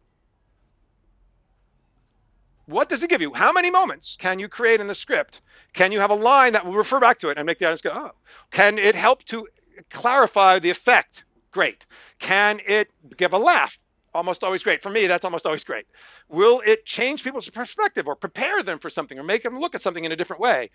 What 2.69 2.91
does 2.91 3.03
it 3.03 3.09
give 3.09 3.23
you? 3.23 3.33
How 3.33 3.51
many 3.51 3.71
moments 3.71 4.19
can 4.21 4.39
you 4.39 4.47
create 4.47 4.79
in 4.79 4.89
the 4.89 4.95
script? 4.95 5.41
Can 5.73 5.91
you 5.91 6.01
have 6.01 6.11
a 6.11 6.15
line 6.15 6.53
that 6.53 6.67
will 6.67 6.75
refer 6.75 7.01
back 7.01 7.19
to 7.21 7.31
it 7.31 7.39
and 7.39 7.47
make 7.47 7.59
the 7.59 7.65
audience 7.65 7.81
go, 7.81 7.93
oh? 7.95 8.11
Can 8.51 8.79
it 8.79 8.95
help 8.95 9.25
to 9.25 9.49
clarify 9.89 10.59
the 10.59 10.69
effect? 10.69 11.25
Great. 11.51 11.87
Can 12.19 12.61
it 12.67 12.91
give 13.17 13.33
a 13.33 13.39
laugh? 13.39 13.79
Almost 14.15 14.45
always 14.45 14.63
great. 14.63 14.83
For 14.83 14.91
me, 14.91 15.07
that's 15.07 15.25
almost 15.25 15.47
always 15.47 15.65
great. 15.65 15.87
Will 16.29 16.61
it 16.67 16.85
change 16.85 17.25
people's 17.25 17.49
perspective 17.49 18.07
or 18.07 18.15
prepare 18.15 18.63
them 18.63 18.79
for 18.79 18.91
something 18.91 19.19
or 19.19 19.23
make 19.23 19.43
them 19.43 19.59
look 19.59 19.75
at 19.75 19.81
something 19.81 20.05
in 20.05 20.13
a 20.13 20.17
different 20.17 20.41
way? 20.41 20.69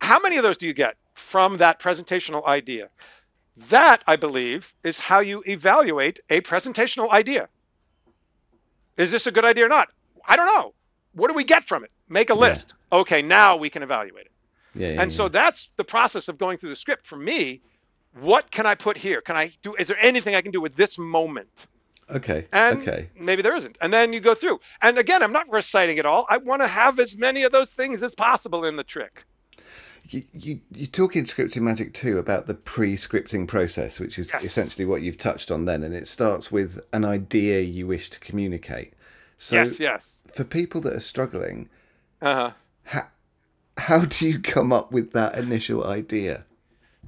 How 0.00 0.18
many 0.18 0.38
of 0.38 0.42
those 0.42 0.56
do 0.56 0.66
you 0.66 0.74
get 0.74 0.96
from 1.14 1.58
that 1.58 1.78
presentational 1.78 2.44
idea? 2.46 2.88
That, 3.68 4.02
I 4.08 4.16
believe, 4.16 4.74
is 4.82 4.98
how 4.98 5.20
you 5.20 5.44
evaluate 5.46 6.18
a 6.30 6.40
presentational 6.40 7.10
idea. 7.10 7.48
Is 8.96 9.12
this 9.12 9.28
a 9.28 9.30
good 9.30 9.44
idea 9.44 9.66
or 9.66 9.68
not? 9.68 9.88
I 10.26 10.34
don't 10.34 10.46
know. 10.46 10.74
What 11.12 11.28
do 11.28 11.34
we 11.34 11.44
get 11.44 11.66
from 11.66 11.84
it? 11.84 11.90
Make 12.08 12.30
a 12.30 12.34
Yeah. 12.34 12.40
list. 12.40 12.74
Okay, 12.92 13.22
now 13.22 13.56
we 13.56 13.70
can 13.70 13.82
evaluate 13.82 14.26
it. 14.26 14.32
Yeah. 14.74 14.92
yeah 14.92 15.02
And 15.02 15.12
so 15.12 15.24
yeah. 15.24 15.30
that's 15.30 15.68
the 15.76 15.84
process 15.84 16.28
of 16.28 16.38
going 16.38 16.58
through 16.58 16.70
the 16.70 16.76
script. 16.76 17.06
For 17.06 17.16
me, 17.16 17.60
what 18.20 18.50
can 18.50 18.66
I 18.66 18.74
put 18.74 18.96
here? 18.96 19.20
Can 19.20 19.36
I 19.36 19.52
do? 19.62 19.74
Is 19.76 19.88
there 19.88 19.98
anything 20.00 20.34
I 20.34 20.40
can 20.42 20.50
do 20.52 20.60
with 20.60 20.76
this 20.76 20.98
moment? 20.98 21.66
Okay. 22.10 22.46
And 22.52 22.82
okay. 22.82 23.08
maybe 23.14 23.42
there 23.42 23.54
isn't. 23.54 23.78
And 23.80 23.92
then 23.92 24.12
you 24.12 24.20
go 24.20 24.34
through. 24.34 24.60
And 24.82 24.98
again, 24.98 25.22
I'm 25.22 25.32
not 25.32 25.48
reciting 25.48 25.98
it 25.98 26.06
all. 26.06 26.26
I 26.28 26.38
want 26.38 26.60
to 26.62 26.66
have 26.68 26.98
as 26.98 27.16
many 27.16 27.44
of 27.44 27.52
those 27.52 27.70
things 27.70 28.02
as 28.02 28.14
possible 28.14 28.64
in 28.64 28.76
the 28.76 28.82
trick. 28.84 29.24
You, 30.08 30.24
you 30.32 30.60
you 30.72 30.86
talk 30.88 31.14
in 31.14 31.24
scripting 31.24 31.62
magic 31.62 31.94
too 31.94 32.18
about 32.18 32.48
the 32.48 32.54
pre-scripting 32.54 33.46
process, 33.46 34.00
which 34.00 34.18
is 34.18 34.30
Yes. 34.32 34.42
essentially 34.42 34.84
what 34.84 35.02
you've 35.02 35.18
touched 35.18 35.52
on 35.52 35.66
then, 35.66 35.84
and 35.84 35.94
it 35.94 36.08
starts 36.08 36.50
with 36.50 36.80
an 36.92 37.04
idea 37.04 37.60
you 37.60 37.86
wish 37.86 38.10
to 38.10 38.18
communicate. 38.18 38.94
So 39.42 39.56
yes, 39.56 39.80
yes. 39.80 40.18
for 40.34 40.44
people 40.44 40.82
that 40.82 40.92
are 40.92 41.00
struggling, 41.00 41.70
Uh-huh. 42.20 42.50
how, 42.84 43.08
how 43.78 44.04
do 44.04 44.26
you 44.26 44.38
come 44.38 44.70
up 44.70 44.92
with 44.92 45.12
that 45.14 45.34
initial 45.38 45.82
idea? 45.86 46.44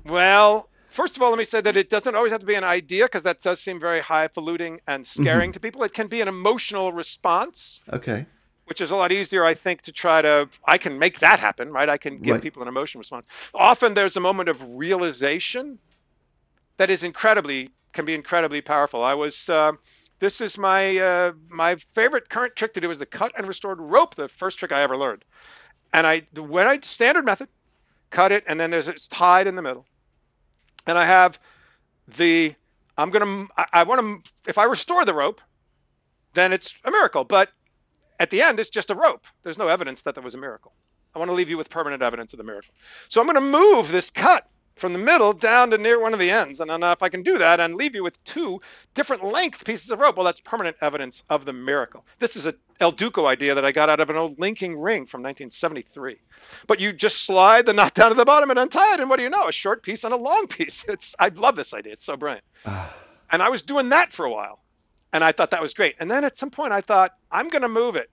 Well, 0.06 0.70
first 0.88 1.14
of 1.16 1.22
all, 1.22 1.28
let 1.28 1.38
me 1.38 1.44
say 1.44 1.60
that 1.60 1.76
it 1.76 1.90
doesn't 1.90 2.14
always 2.16 2.32
have 2.32 2.40
to 2.40 2.46
be 2.46 2.54
an 2.54 2.64
idea 2.64 3.04
because 3.04 3.22
that 3.24 3.42
does 3.42 3.60
seem 3.60 3.78
very 3.78 4.00
highfalutin 4.00 4.80
and 4.86 5.06
scaring 5.06 5.52
to 5.52 5.60
people. 5.60 5.82
It 5.82 5.92
can 5.92 6.06
be 6.08 6.22
an 6.22 6.28
emotional 6.28 6.90
response. 6.92 7.80
Okay. 7.92 8.24
which 8.64 8.80
is 8.80 8.90
a 8.92 8.96
lot 8.96 9.12
easier, 9.12 9.44
I 9.44 9.52
think, 9.54 9.82
to 9.82 9.92
try 9.92 10.22
to. 10.22 10.48
I 10.64 10.78
can 10.78 10.98
make 10.98 11.18
that 11.20 11.38
happen, 11.38 11.70
right? 11.70 11.88
I 11.90 11.98
can 11.98 12.18
give 12.18 12.34
Right. 12.34 12.42
people 12.42 12.62
an 12.62 12.68
emotion 12.68 12.98
response. 13.00 13.26
Often 13.52 13.92
there's 13.94 14.16
a 14.16 14.20
moment 14.20 14.48
of 14.48 14.56
realization 14.66 15.78
that 16.78 16.88
is 16.88 17.02
incredibly 17.02 17.68
can 17.92 18.06
be 18.06 18.14
incredibly 18.14 18.62
powerful. 18.62 19.02
I 19.04 19.12
was. 19.14 19.50
Uh, 19.50 19.72
this 20.22 20.40
is 20.40 20.56
my 20.56 20.98
uh, 20.98 21.32
my 21.48 21.74
favorite 21.94 22.28
current 22.28 22.54
trick 22.54 22.74
to 22.74 22.80
do 22.80 22.92
is 22.92 22.98
the 22.98 23.06
cut 23.06 23.32
and 23.36 23.48
restored 23.48 23.80
rope. 23.80 24.14
The 24.14 24.28
first 24.28 24.56
trick 24.56 24.70
I 24.70 24.80
ever 24.80 24.96
learned, 24.96 25.24
and 25.92 26.06
I 26.06 26.22
when 26.36 26.68
I 26.68 26.78
standard 26.78 27.24
method, 27.24 27.48
cut 28.10 28.30
it, 28.30 28.44
and 28.46 28.60
then 28.60 28.70
there's 28.70 28.86
it's 28.86 29.08
tied 29.08 29.48
in 29.48 29.56
the 29.56 29.62
middle, 29.62 29.84
and 30.86 30.96
I 30.96 31.04
have 31.06 31.40
the 32.16 32.54
I'm 32.96 33.10
gonna 33.10 33.48
I, 33.56 33.66
I 33.72 33.82
want 33.82 34.00
to 34.24 34.30
if 34.48 34.58
I 34.58 34.64
restore 34.64 35.04
the 35.04 35.12
rope, 35.12 35.40
then 36.34 36.52
it's 36.52 36.72
a 36.84 36.92
miracle. 36.92 37.24
But 37.24 37.50
at 38.20 38.30
the 38.30 38.42
end, 38.42 38.60
it's 38.60 38.70
just 38.70 38.90
a 38.90 38.94
rope. 38.94 39.24
There's 39.42 39.58
no 39.58 39.66
evidence 39.66 40.02
that 40.02 40.14
there 40.14 40.22
was 40.22 40.36
a 40.36 40.38
miracle. 40.38 40.72
I 41.16 41.18
want 41.18 41.30
to 41.30 41.34
leave 41.34 41.50
you 41.50 41.58
with 41.58 41.68
permanent 41.68 42.00
evidence 42.00 42.32
of 42.32 42.36
the 42.36 42.44
miracle. 42.44 42.72
So 43.08 43.20
I'm 43.20 43.26
going 43.26 43.34
to 43.34 43.40
move 43.40 43.90
this 43.90 44.08
cut 44.10 44.48
from 44.76 44.92
the 44.92 44.98
middle 44.98 45.32
down 45.32 45.70
to 45.70 45.78
near 45.78 46.00
one 46.00 46.14
of 46.14 46.20
the 46.20 46.30
ends. 46.30 46.60
And 46.60 46.70
then 46.70 46.82
uh, 46.82 46.92
if 46.92 47.02
I 47.02 47.08
can 47.08 47.22
do 47.22 47.38
that 47.38 47.60
and 47.60 47.74
leave 47.74 47.94
you 47.94 48.02
with 48.02 48.22
two 48.24 48.60
different 48.94 49.24
length 49.24 49.64
pieces 49.64 49.90
of 49.90 49.98
rope, 50.00 50.16
well, 50.16 50.24
that's 50.24 50.40
permanent 50.40 50.76
evidence 50.80 51.22
of 51.30 51.44
the 51.44 51.52
miracle. 51.52 52.04
This 52.18 52.36
is 52.36 52.46
a 52.46 52.54
El 52.80 52.90
Duco 52.92 53.26
idea 53.26 53.54
that 53.54 53.64
I 53.64 53.72
got 53.72 53.90
out 53.90 54.00
of 54.00 54.10
an 54.10 54.16
old 54.16 54.38
linking 54.40 54.78
ring 54.78 55.06
from 55.06 55.22
1973. 55.22 56.16
But 56.66 56.80
you 56.80 56.92
just 56.92 57.24
slide 57.24 57.66
the 57.66 57.72
knot 57.74 57.94
down 57.94 58.10
to 58.10 58.14
the 58.16 58.24
bottom 58.24 58.50
and 58.50 58.58
untie 58.58 58.94
it, 58.94 59.00
and 59.00 59.08
what 59.08 59.18
do 59.18 59.22
you 59.22 59.30
know? 59.30 59.46
A 59.48 59.52
short 59.52 59.82
piece 59.82 60.04
and 60.04 60.12
a 60.14 60.16
long 60.16 60.46
piece. 60.48 60.84
It's 60.88 61.14
I 61.18 61.28
love 61.28 61.56
this 61.56 61.74
idea. 61.74 61.92
It's 61.92 62.04
so 62.04 62.16
brilliant. 62.16 62.44
Ah, 62.66 62.94
And 63.30 63.42
I 63.42 63.48
was 63.50 63.62
doing 63.62 63.90
that 63.90 64.12
for 64.12 64.24
a 64.26 64.30
while. 64.30 64.58
And 65.12 65.22
I 65.22 65.32
thought 65.32 65.50
that 65.50 65.60
was 65.60 65.74
great. 65.74 65.96
And 66.00 66.10
then 66.10 66.24
at 66.24 66.38
some 66.38 66.50
point 66.50 66.72
I 66.72 66.80
thought, 66.80 67.12
I'm 67.30 67.48
gonna 67.48 67.68
move 67.68 67.96
it. 67.96 68.10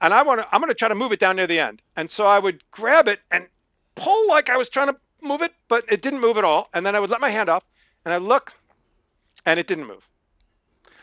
And 0.00 0.12
I 0.14 0.22
wanna 0.22 0.46
I'm 0.50 0.60
gonna 0.60 0.74
try 0.74 0.88
to 0.88 0.94
move 0.94 1.12
it 1.12 1.20
down 1.20 1.36
near 1.36 1.46
the 1.46 1.60
end. 1.60 1.82
And 1.96 2.10
so 2.10 2.26
I 2.26 2.38
would 2.38 2.62
grab 2.70 3.08
it 3.08 3.20
and 3.30 3.46
pull 3.94 4.26
like 4.28 4.48
I 4.48 4.56
was 4.56 4.68
trying 4.70 4.88
to 4.88 4.96
move 5.24 5.42
it, 5.42 5.52
but 5.68 5.84
it 5.90 6.02
didn't 6.02 6.20
move 6.20 6.36
at 6.36 6.44
all. 6.44 6.68
And 6.74 6.84
then 6.84 6.94
I 6.94 7.00
would 7.00 7.10
let 7.10 7.20
my 7.20 7.30
hand 7.30 7.48
off 7.48 7.64
and 8.04 8.12
I 8.12 8.18
look 8.18 8.52
and 9.46 9.58
it 9.58 9.66
didn't 9.66 9.86
move. 9.86 10.08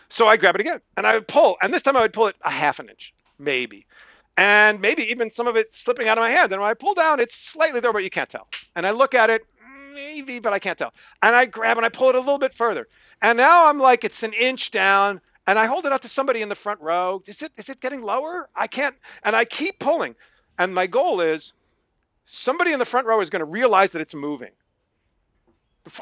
So 0.10 0.27
I 0.27 0.38
grab 0.38 0.55
it 0.55 0.62
again 0.62 0.81
and 0.97 1.07
I 1.07 1.13
would 1.15 1.27
pull. 1.27 1.57
And 1.62 1.73
this 1.73 1.81
time 1.81 1.95
I 1.95 2.01
would 2.01 2.13
pull 2.13 2.27
it 2.27 2.36
a 2.43 2.51
half 2.51 2.79
an 2.79 2.89
inch, 2.89 3.13
maybe. 3.39 3.86
And 4.38 4.81
maybe 4.81 5.03
even 5.12 5.31
some 5.31 5.47
of 5.47 5.55
it 5.55 5.73
slipping 5.73 6.07
out 6.07 6.17
of 6.17 6.21
my 6.21 6.29
hand. 6.29 6.51
And 6.51 6.62
when 6.62 6.69
I 6.69 6.73
pull 6.73 6.93
down, 6.93 7.19
it's 7.19 7.36
slightly 7.36 7.79
there, 7.79 7.93
but 7.93 8.03
you 8.03 8.10
can't 8.10 8.29
tell. 8.29 8.47
And 8.75 8.88
I 8.88 8.91
look 8.91 9.13
at 9.13 9.29
it, 9.29 9.45
maybe, 9.93 10.39
but 10.39 10.53
I 10.53 10.60
can't 10.60 10.77
tell. 10.77 10.93
And 11.21 11.36
I 11.36 11.45
grab 11.45 11.77
and 11.77 11.86
I 11.86 11.89
pull 11.89 12.10
it 12.10 12.15
a 12.15 12.19
little 12.19 12.39
bit 12.39 12.53
further. 12.53 12.88
And 13.21 13.38
now 13.38 13.67
I'm 13.67 13.77
like, 13.77 14.03
it's 14.03 14.23
an 14.23 14.34
inch 14.34 14.71
down. 14.71 15.21
And 15.47 15.57
I 15.60 15.65
hold 15.65 15.86
it 15.86 15.91
out 15.91 16.01
to 16.03 16.10
somebody 16.10 16.41
in 16.41 16.49
the 16.49 16.55
front 16.55 16.79
row. 16.81 17.21
Is 17.25 17.41
it 17.41 17.51
is 17.57 17.67
it 17.69 17.79
getting 17.81 18.01
lower? 18.01 18.49
I 18.55 18.67
can't. 18.67 18.95
And 19.23 19.36
I 19.36 19.45
keep 19.45 19.79
pulling. 19.79 20.15
And 20.60 20.73
my 20.73 20.88
goal 20.88 21.21
is 21.21 21.53
somebody 22.25 22.73
in 22.73 22.79
the 22.79 22.86
front 22.86 23.07
row 23.07 23.21
is 23.21 23.29
going 23.29 23.41
to 23.41 23.45
realize 23.45 23.91
that 23.91 24.01
it's 24.01 24.13
moving. 24.13 24.51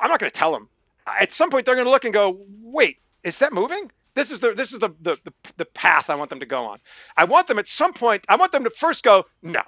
I'm 0.02 0.10
not 0.10 0.20
going 0.20 0.32
to 0.32 0.38
tell 0.38 0.52
them. 0.52 0.70
At 1.08 1.32
some 1.32 1.50
point, 1.50 1.66
they're 1.66 1.76
going 1.76 1.86
to 1.86 1.92
look 1.92 2.06
and 2.06 2.14
go, 2.14 2.40
"Wait, 2.62 3.00
is 3.24 3.38
that 3.40 3.54
moving?" 3.54 3.92
This 4.16 4.32
is 4.32 4.40
the 4.40 4.54
this 4.54 4.74
is 4.74 4.80
the, 4.80 4.90
the 5.02 5.18
the 5.24 5.34
the 5.58 5.66
path 5.66 6.10
I 6.10 6.16
want 6.16 6.30
them 6.30 6.40
to 6.42 6.46
go 6.46 6.66
on. 6.66 6.80
I 7.16 7.24
want 7.24 7.48
them 7.48 7.60
at 7.60 7.68
some 7.68 7.94
point. 7.94 8.26
I 8.28 8.36
want 8.36 8.52
them 8.52 8.64
to 8.66 8.70
first 8.70 9.04
go, 9.04 9.26
"No, 9.42 9.62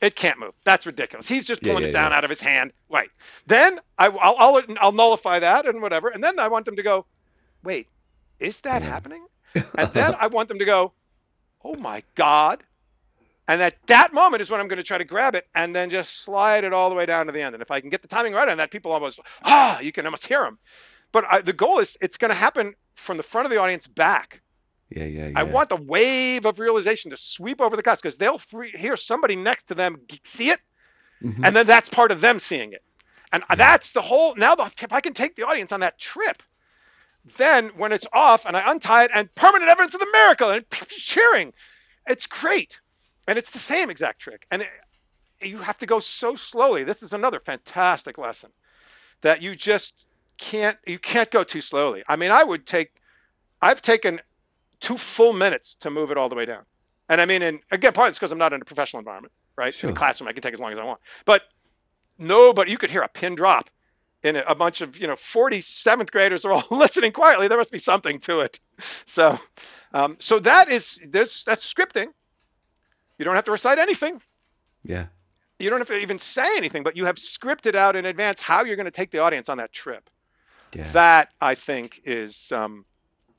it 0.00 0.16
can't 0.16 0.38
move. 0.38 0.54
That's 0.64 0.86
ridiculous. 0.86 1.28
He's 1.28 1.44
just 1.44 1.62
pulling 1.62 1.82
yeah, 1.82 1.88
it 1.88 1.92
down 1.92 2.10
yeah. 2.10 2.16
out 2.18 2.24
of 2.24 2.30
his 2.30 2.40
hand." 2.40 2.72
Wait. 2.88 3.10
Then 3.46 3.80
I, 3.98 4.06
I'll, 4.06 4.36
I'll 4.38 4.62
I'll 4.80 4.92
nullify 4.92 5.38
that 5.40 5.66
and 5.66 5.82
whatever. 5.82 6.08
And 6.08 6.22
then 6.24 6.38
I 6.38 6.48
want 6.48 6.64
them 6.64 6.76
to 6.76 6.82
go, 6.82 7.06
"Wait, 7.62 7.88
is 8.40 8.60
that 8.60 8.82
happening?" 8.82 9.26
And 9.76 9.92
then 9.92 10.14
I 10.18 10.28
want 10.28 10.48
them 10.48 10.58
to 10.58 10.64
go, 10.64 10.92
"Oh 11.62 11.76
my 11.76 12.02
God!" 12.14 12.62
And 13.48 13.62
at 13.62 13.76
that 13.88 14.12
moment 14.14 14.40
is 14.42 14.50
when 14.50 14.60
I'm 14.60 14.68
going 14.68 14.78
to 14.78 14.84
try 14.84 14.98
to 14.98 15.04
grab 15.04 15.34
it 15.34 15.46
and 15.54 15.74
then 15.74 15.90
just 15.90 16.22
slide 16.24 16.64
it 16.64 16.72
all 16.72 16.88
the 16.90 16.96
way 16.96 17.06
down 17.06 17.26
to 17.26 17.32
the 17.32 17.42
end. 17.42 17.54
And 17.54 17.62
if 17.62 17.70
I 17.70 17.80
can 17.80 17.90
get 17.90 18.02
the 18.02 18.08
timing 18.08 18.34
right 18.34 18.48
on 18.48 18.58
that, 18.58 18.70
people 18.70 18.92
almost 18.92 19.20
ah, 19.44 19.80
you 19.80 19.92
can 19.92 20.06
almost 20.06 20.26
hear 20.26 20.42
them. 20.42 20.58
But 21.12 21.26
I, 21.30 21.42
the 21.42 21.52
goal 21.52 21.80
is 21.80 21.96
it's 22.00 22.18
going 22.18 22.30
to 22.30 22.34
happen 22.36 22.74
from 22.96 23.16
the 23.18 23.22
front 23.24 23.46
of 23.46 23.50
the 23.50 23.58
audience 23.60 23.86
back. 23.86 24.42
yeah, 24.90 25.06
yeah, 25.06 25.28
yeah. 25.28 25.28
I 25.34 25.44
want 25.44 25.68
the 25.70 25.76
wave 25.76 26.46
of 26.46 26.58
realization 26.58 27.10
to 27.12 27.16
sweep 27.18 27.60
over 27.60 27.76
the 27.76 27.82
cuts 27.82 28.00
because 28.02 28.18
they'll 28.18 28.38
free, 28.38 28.70
hear 28.72 28.96
somebody 28.96 29.36
next 29.36 29.64
to 29.68 29.74
them 29.74 30.06
see 30.24 30.50
it, 30.50 30.60
Mhm. 31.22 31.44
and 31.44 31.56
then 31.56 31.66
that's 31.66 31.88
part 31.88 32.12
of 32.12 32.20
them 32.20 32.38
seeing 32.40 32.72
it. 32.72 32.82
And 33.32 33.44
Yeah. 33.50 33.56
that's 33.56 33.92
the 33.92 34.02
whole. 34.02 34.34
Now, 34.36 34.54
the, 34.56 34.70
if 34.82 34.92
I 34.92 35.00
can 35.00 35.14
take 35.14 35.36
the 35.36 35.46
audience 35.46 35.72
on 35.72 35.80
that 35.80 35.98
trip, 35.98 36.42
then 37.38 37.70
when 37.76 37.92
it's 37.92 38.06
off 38.12 38.46
and 38.46 38.56
I 38.56 38.70
untie 38.72 39.04
it 39.04 39.10
and 39.14 39.34
permanent 39.34 39.70
evidence 39.70 39.94
of 39.94 40.00
the 40.00 40.10
miracle 40.12 40.50
and 40.50 40.66
cheering, 40.90 41.54
it's 42.06 42.26
great. 42.26 42.80
And 43.28 43.38
it's 43.38 43.50
the 43.50 43.58
same 43.58 43.90
exact 43.90 44.20
trick. 44.20 44.46
And 44.50 44.62
it, 44.62 44.68
you 45.40 45.58
have 45.58 45.78
to 45.78 45.86
go 45.86 46.00
so 46.00 46.36
slowly. 46.36 46.84
This 46.84 47.02
is 47.02 47.12
another 47.12 47.40
fantastic 47.40 48.18
lesson 48.18 48.50
that 49.22 49.42
you 49.42 49.54
just 49.54 50.06
can't 50.38 50.76
you 50.86 50.98
can't 50.98 51.30
go 51.30 51.44
too 51.44 51.60
slowly. 51.60 52.02
I 52.08 52.16
mean, 52.16 52.30
I 52.30 52.42
would 52.42 52.66
take 52.66 52.92
I've 53.60 53.82
taken 53.82 54.20
two 54.80 54.96
full 54.96 55.32
minutes 55.32 55.76
to 55.76 55.90
move 55.90 56.10
it 56.10 56.16
all 56.18 56.28
the 56.28 56.34
way 56.34 56.44
down. 56.44 56.64
And 57.08 57.20
I 57.20 57.26
mean, 57.26 57.42
and 57.42 57.60
again, 57.70 57.92
part 57.92 58.08
of 58.08 58.10
it's 58.10 58.18
because 58.18 58.32
I'm 58.32 58.38
not 58.38 58.52
in 58.52 58.60
a 58.62 58.64
professional 58.64 58.98
environment, 58.98 59.32
right? 59.56 59.68
In 59.68 59.72
Sure. 59.72 59.90
the 59.90 59.96
classroom, 59.96 60.28
I 60.28 60.32
can 60.32 60.42
take 60.42 60.54
as 60.54 60.60
long 60.60 60.72
as 60.72 60.78
I 60.78 60.84
want. 60.84 61.00
But 61.24 61.42
no, 62.18 62.52
but 62.52 62.68
you 62.68 62.78
could 62.78 62.90
hear 62.90 63.02
a 63.02 63.08
pin 63.08 63.34
drop 63.34 63.70
in 64.22 64.36
a, 64.36 64.40
a 64.46 64.54
bunch 64.54 64.80
of, 64.80 64.96
you 64.98 65.06
know, 65.06 65.14
47th 65.14 66.10
graders 66.10 66.44
are 66.44 66.52
all 66.52 66.64
listening 66.70 67.12
quietly. 67.12 67.48
There 67.48 67.58
must 67.58 67.72
be 67.72 67.78
something 67.78 68.20
to 68.20 68.40
it. 68.40 68.60
So, 69.06 69.38
um, 69.92 70.16
so 70.20 70.38
that 70.40 70.70
is, 70.70 70.98
there's, 71.06 71.44
that's 71.44 71.70
scripting. 71.72 72.08
You 73.18 73.24
don't 73.24 73.34
have 73.34 73.44
to 73.44 73.52
recite 73.52 73.78
anything. 73.78 74.20
yeah. 74.84 75.06
You 75.58 75.70
don't 75.70 75.78
have 75.78 75.88
to 75.88 75.98
even 75.98 76.18
say 76.18 76.56
anything, 76.56 76.82
but 76.82 76.96
you 76.96 77.04
have 77.04 77.14
scripted 77.16 77.76
out 77.76 77.94
in 77.94 78.04
advance 78.04 78.40
how 78.40 78.64
you're 78.64 78.74
going 78.74 78.86
to 78.86 78.90
take 78.90 79.12
the 79.12 79.20
audience 79.20 79.48
on 79.48 79.58
that 79.58 79.70
trip. 79.70 80.10
Yeah. 80.74 80.90
That 80.90 81.28
I 81.40 81.54
think 81.54 82.00
is 82.04 82.50
um, 82.50 82.84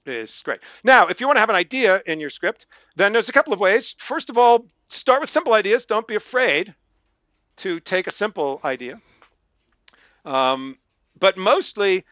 is 0.05 0.41
great. 0.43 0.61
Now, 0.85 1.07
if 1.07 1.19
you 1.19 1.27
want 1.27 1.35
to 1.35 1.41
have 1.41 1.49
an 1.49 1.57
idea 1.57 2.01
in 2.05 2.21
your 2.21 2.29
script, 2.29 2.67
then 2.95 3.11
there's 3.11 3.27
a 3.27 3.33
couple 3.33 3.51
of 3.51 3.59
ways. 3.59 3.95
First 3.99 4.29
of 4.29 4.37
all, 4.37 4.65
start 4.87 5.19
with 5.19 5.31
simple 5.31 5.53
ideas. 5.53 5.85
Don't 5.85 6.07
be 6.07 6.15
afraid 6.15 6.73
to 7.57 7.81
take 7.81 8.07
a 8.07 8.11
simple 8.11 8.61
idea. 8.63 9.01
Um, 10.23 10.77
but 11.19 11.37
mostly, 11.37 12.05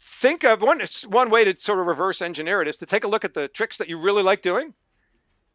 think 0.00 0.44
of 0.44 0.60
one 0.62 0.80
one 1.08 1.30
way 1.30 1.44
to 1.44 1.60
sort 1.60 1.78
of 1.78 1.86
reverse 1.86 2.20
engineer 2.20 2.62
it 2.62 2.68
is 2.68 2.78
to 2.78 2.86
take 2.86 3.04
a 3.04 3.08
look 3.08 3.24
at 3.24 3.34
the 3.34 3.46
tricks 3.48 3.76
that 3.76 3.88
you 3.88 3.98
really 3.98 4.24
like 4.24 4.42
doing, 4.42 4.74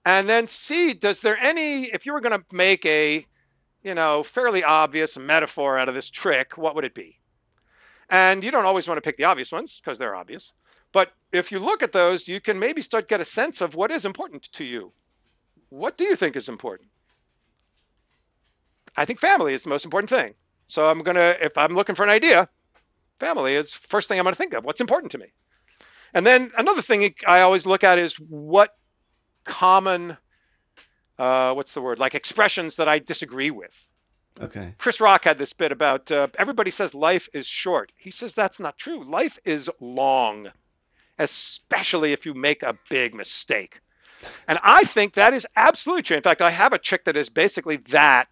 and 0.05 0.27
then 0.27 0.47
see 0.47 0.93
does 0.93 1.21
there 1.21 1.37
any 1.37 1.85
if 1.85 2.05
you 2.05 2.13
were 2.13 2.21
going 2.21 2.39
to 2.39 2.45
make 2.55 2.85
a 2.85 3.25
you 3.83 3.93
know 3.93 4.23
fairly 4.23 4.63
obvious 4.63 5.17
metaphor 5.17 5.77
out 5.77 5.89
of 5.89 5.95
this 5.95 6.09
trick 6.09 6.57
what 6.57 6.75
would 6.75 6.85
it 6.85 6.95
be? 6.95 7.19
And 8.09 8.43
you 8.43 8.51
don't 8.51 8.65
always 8.65 8.87
want 8.87 8.97
to 8.97 9.01
pick 9.01 9.17
the 9.17 9.23
obvious 9.23 9.51
ones 9.51 9.79
because 9.81 9.97
they're 9.97 10.15
obvious. 10.15 10.53
But 10.91 11.13
if 11.31 11.51
you 11.51 11.59
look 11.59 11.83
at 11.83 11.91
those 11.91 12.27
you 12.27 12.41
can 12.41 12.59
maybe 12.59 12.81
start 12.81 13.09
get 13.09 13.21
a 13.21 13.25
sense 13.25 13.61
of 13.61 13.75
what 13.75 13.91
is 13.91 14.05
important 14.05 14.51
to 14.53 14.63
you. 14.63 14.91
What 15.69 15.97
do 15.97 16.03
you 16.03 16.15
think 16.15 16.35
is 16.35 16.49
important? 16.49 16.89
I 18.97 19.05
think 19.05 19.19
family 19.19 19.53
is 19.53 19.63
the 19.63 19.69
most 19.69 19.85
important 19.85 20.09
thing. 20.09 20.33
So 20.67 20.89
i'm 20.89 20.99
going 20.99 21.15
to 21.15 21.43
if 21.43 21.57
i'm 21.57 21.75
looking 21.75 21.95
for 21.95 22.03
an 22.03 22.09
idea 22.09 22.49
family 23.19 23.55
is 23.55 23.71
first 23.71 24.07
thing 24.07 24.17
i'm 24.17 24.23
going 24.23 24.33
to 24.33 24.37
think 24.37 24.53
of 24.53 24.65
what's 24.65 24.81
important 24.81 25.11
to 25.11 25.17
me. 25.19 25.27
And 26.13 26.25
then 26.25 26.51
another 26.57 26.81
thing 26.81 27.13
i 27.27 27.41
always 27.41 27.65
look 27.65 27.83
at 27.83 27.99
is 27.99 28.15
what 28.15 28.75
common 29.43 30.17
uh, 31.21 31.53
what's 31.53 31.73
the 31.73 31.81
word 31.81 31.99
like 31.99 32.15
expressions 32.15 32.77
that 32.77 32.87
I 32.87 32.97
disagree 32.97 33.51
with. 33.51 33.75
Okay. 34.41 34.73
Chris 34.79 34.99
Rock 34.99 35.23
had 35.23 35.37
this 35.37 35.53
bit 35.53 35.71
about 35.71 36.11
uh, 36.11 36.29
everybody 36.39 36.71
says 36.71 36.95
life 36.95 37.29
is 37.31 37.45
short. 37.45 37.91
He 37.95 38.09
says 38.09 38.33
that's 38.33 38.59
not 38.59 38.77
true. 38.77 39.03
Life 39.03 39.37
is 39.45 39.69
long, 39.79 40.51
especially 41.19 42.11
if 42.11 42.25
you 42.25 42.33
make 42.33 42.63
a 42.63 42.77
big 42.89 43.13
mistake. 43.13 43.81
And 44.47 44.57
I 44.63 44.83
think 44.85 45.13
that 45.13 45.35
is 45.35 45.45
absolutely 45.55 46.03
true. 46.03 46.17
In 46.17 46.23
fact, 46.23 46.41
I 46.41 46.49
have 46.49 46.73
a 46.73 46.79
chick 46.79 47.05
that 47.05 47.17
is 47.17 47.29
basically 47.29 47.77
that 47.89 48.27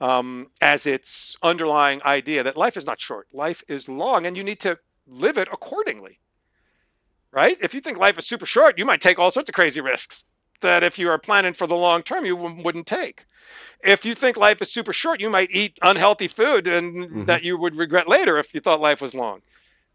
um, 0.00 0.50
as 0.60 0.86
its 0.86 1.36
underlying 1.42 2.00
idea 2.04 2.44
that 2.44 2.56
life 2.56 2.76
is 2.76 2.86
not 2.86 3.00
short, 3.00 3.26
life 3.32 3.64
is 3.66 3.88
long, 3.88 4.26
and 4.26 4.36
you 4.36 4.44
need 4.44 4.60
to 4.60 4.78
live 5.08 5.36
it 5.36 5.48
accordingly. 5.50 6.20
Right? 7.32 7.56
If 7.60 7.74
you 7.74 7.80
think 7.80 7.98
life 7.98 8.18
is 8.18 8.26
super 8.26 8.46
short, 8.46 8.78
you 8.78 8.84
might 8.84 9.00
take 9.00 9.18
all 9.18 9.32
sorts 9.32 9.48
of 9.48 9.54
crazy 9.54 9.80
risks 9.80 10.24
that 10.60 10.82
if 10.82 10.98
you 10.98 11.08
are 11.10 11.18
planning 11.18 11.54
for 11.54 11.66
the 11.66 11.76
long 11.76 12.02
term, 12.02 12.24
you 12.24 12.36
wouldn't 12.36 12.86
take. 12.86 13.24
If 13.82 14.04
you 14.04 14.14
think 14.14 14.36
life 14.36 14.60
is 14.60 14.72
super 14.72 14.92
short, 14.92 15.20
you 15.20 15.30
might 15.30 15.50
eat 15.50 15.78
unhealthy 15.82 16.28
food 16.28 16.66
and 16.66 16.94
mm-hmm. 16.94 17.24
that 17.24 17.42
you 17.42 17.56
would 17.58 17.76
regret 17.76 18.08
later 18.08 18.38
if 18.38 18.54
you 18.54 18.60
thought 18.60 18.80
life 18.80 19.00
was 19.00 19.14
long. 19.14 19.40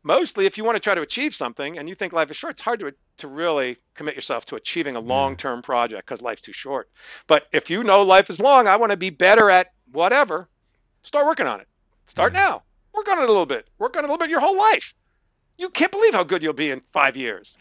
Mostly, 0.03 0.45
if 0.45 0.57
you 0.57 0.63
want 0.63 0.75
to 0.75 0.79
try 0.79 0.93
to 0.93 1.01
achieve 1.01 1.33
something 1.33 1.77
and 1.77 1.89
you 1.89 1.95
think 1.95 2.13
life 2.13 2.29
is 2.29 2.37
short, 2.37 2.53
it's 2.53 2.61
hard 2.61 2.79
to, 2.79 2.93
to 3.17 3.27
really 3.27 3.77
commit 3.95 4.13
yourself 4.13 4.45
to 4.45 4.55
achieving 4.55 4.95
a 4.95 4.99
long 4.99 5.35
term 5.35 5.61
project 5.61 6.05
because 6.05 6.21
life's 6.21 6.43
too 6.43 6.53
short. 6.53 6.89
But 7.27 7.47
if 7.51 7.69
you 7.69 7.83
know 7.83 8.03
life 8.03 8.29
is 8.29 8.39
long, 8.39 8.67
I 8.67 8.75
want 8.75 8.91
to 8.91 8.97
be 8.97 9.09
better 9.09 9.49
at 9.49 9.71
whatever, 9.91 10.47
start 11.01 11.25
working 11.25 11.47
on 11.47 11.59
it. 11.59 11.67
Start 12.05 12.33
yeah. 12.33 12.45
now. 12.45 12.63
Work 12.93 13.09
on 13.09 13.17
it 13.17 13.23
a 13.23 13.27
little 13.27 13.45
bit. 13.45 13.67
Work 13.79 13.97
on 13.97 14.03
it 14.03 14.07
a 14.07 14.11
little 14.11 14.19
bit 14.19 14.29
your 14.29 14.39
whole 14.39 14.57
life. 14.57 14.93
You 15.57 15.69
can't 15.69 15.91
believe 15.91 16.13
how 16.13 16.23
good 16.23 16.43
you'll 16.43 16.53
be 16.53 16.69
in 16.69 16.81
five 16.91 17.17
years. 17.17 17.57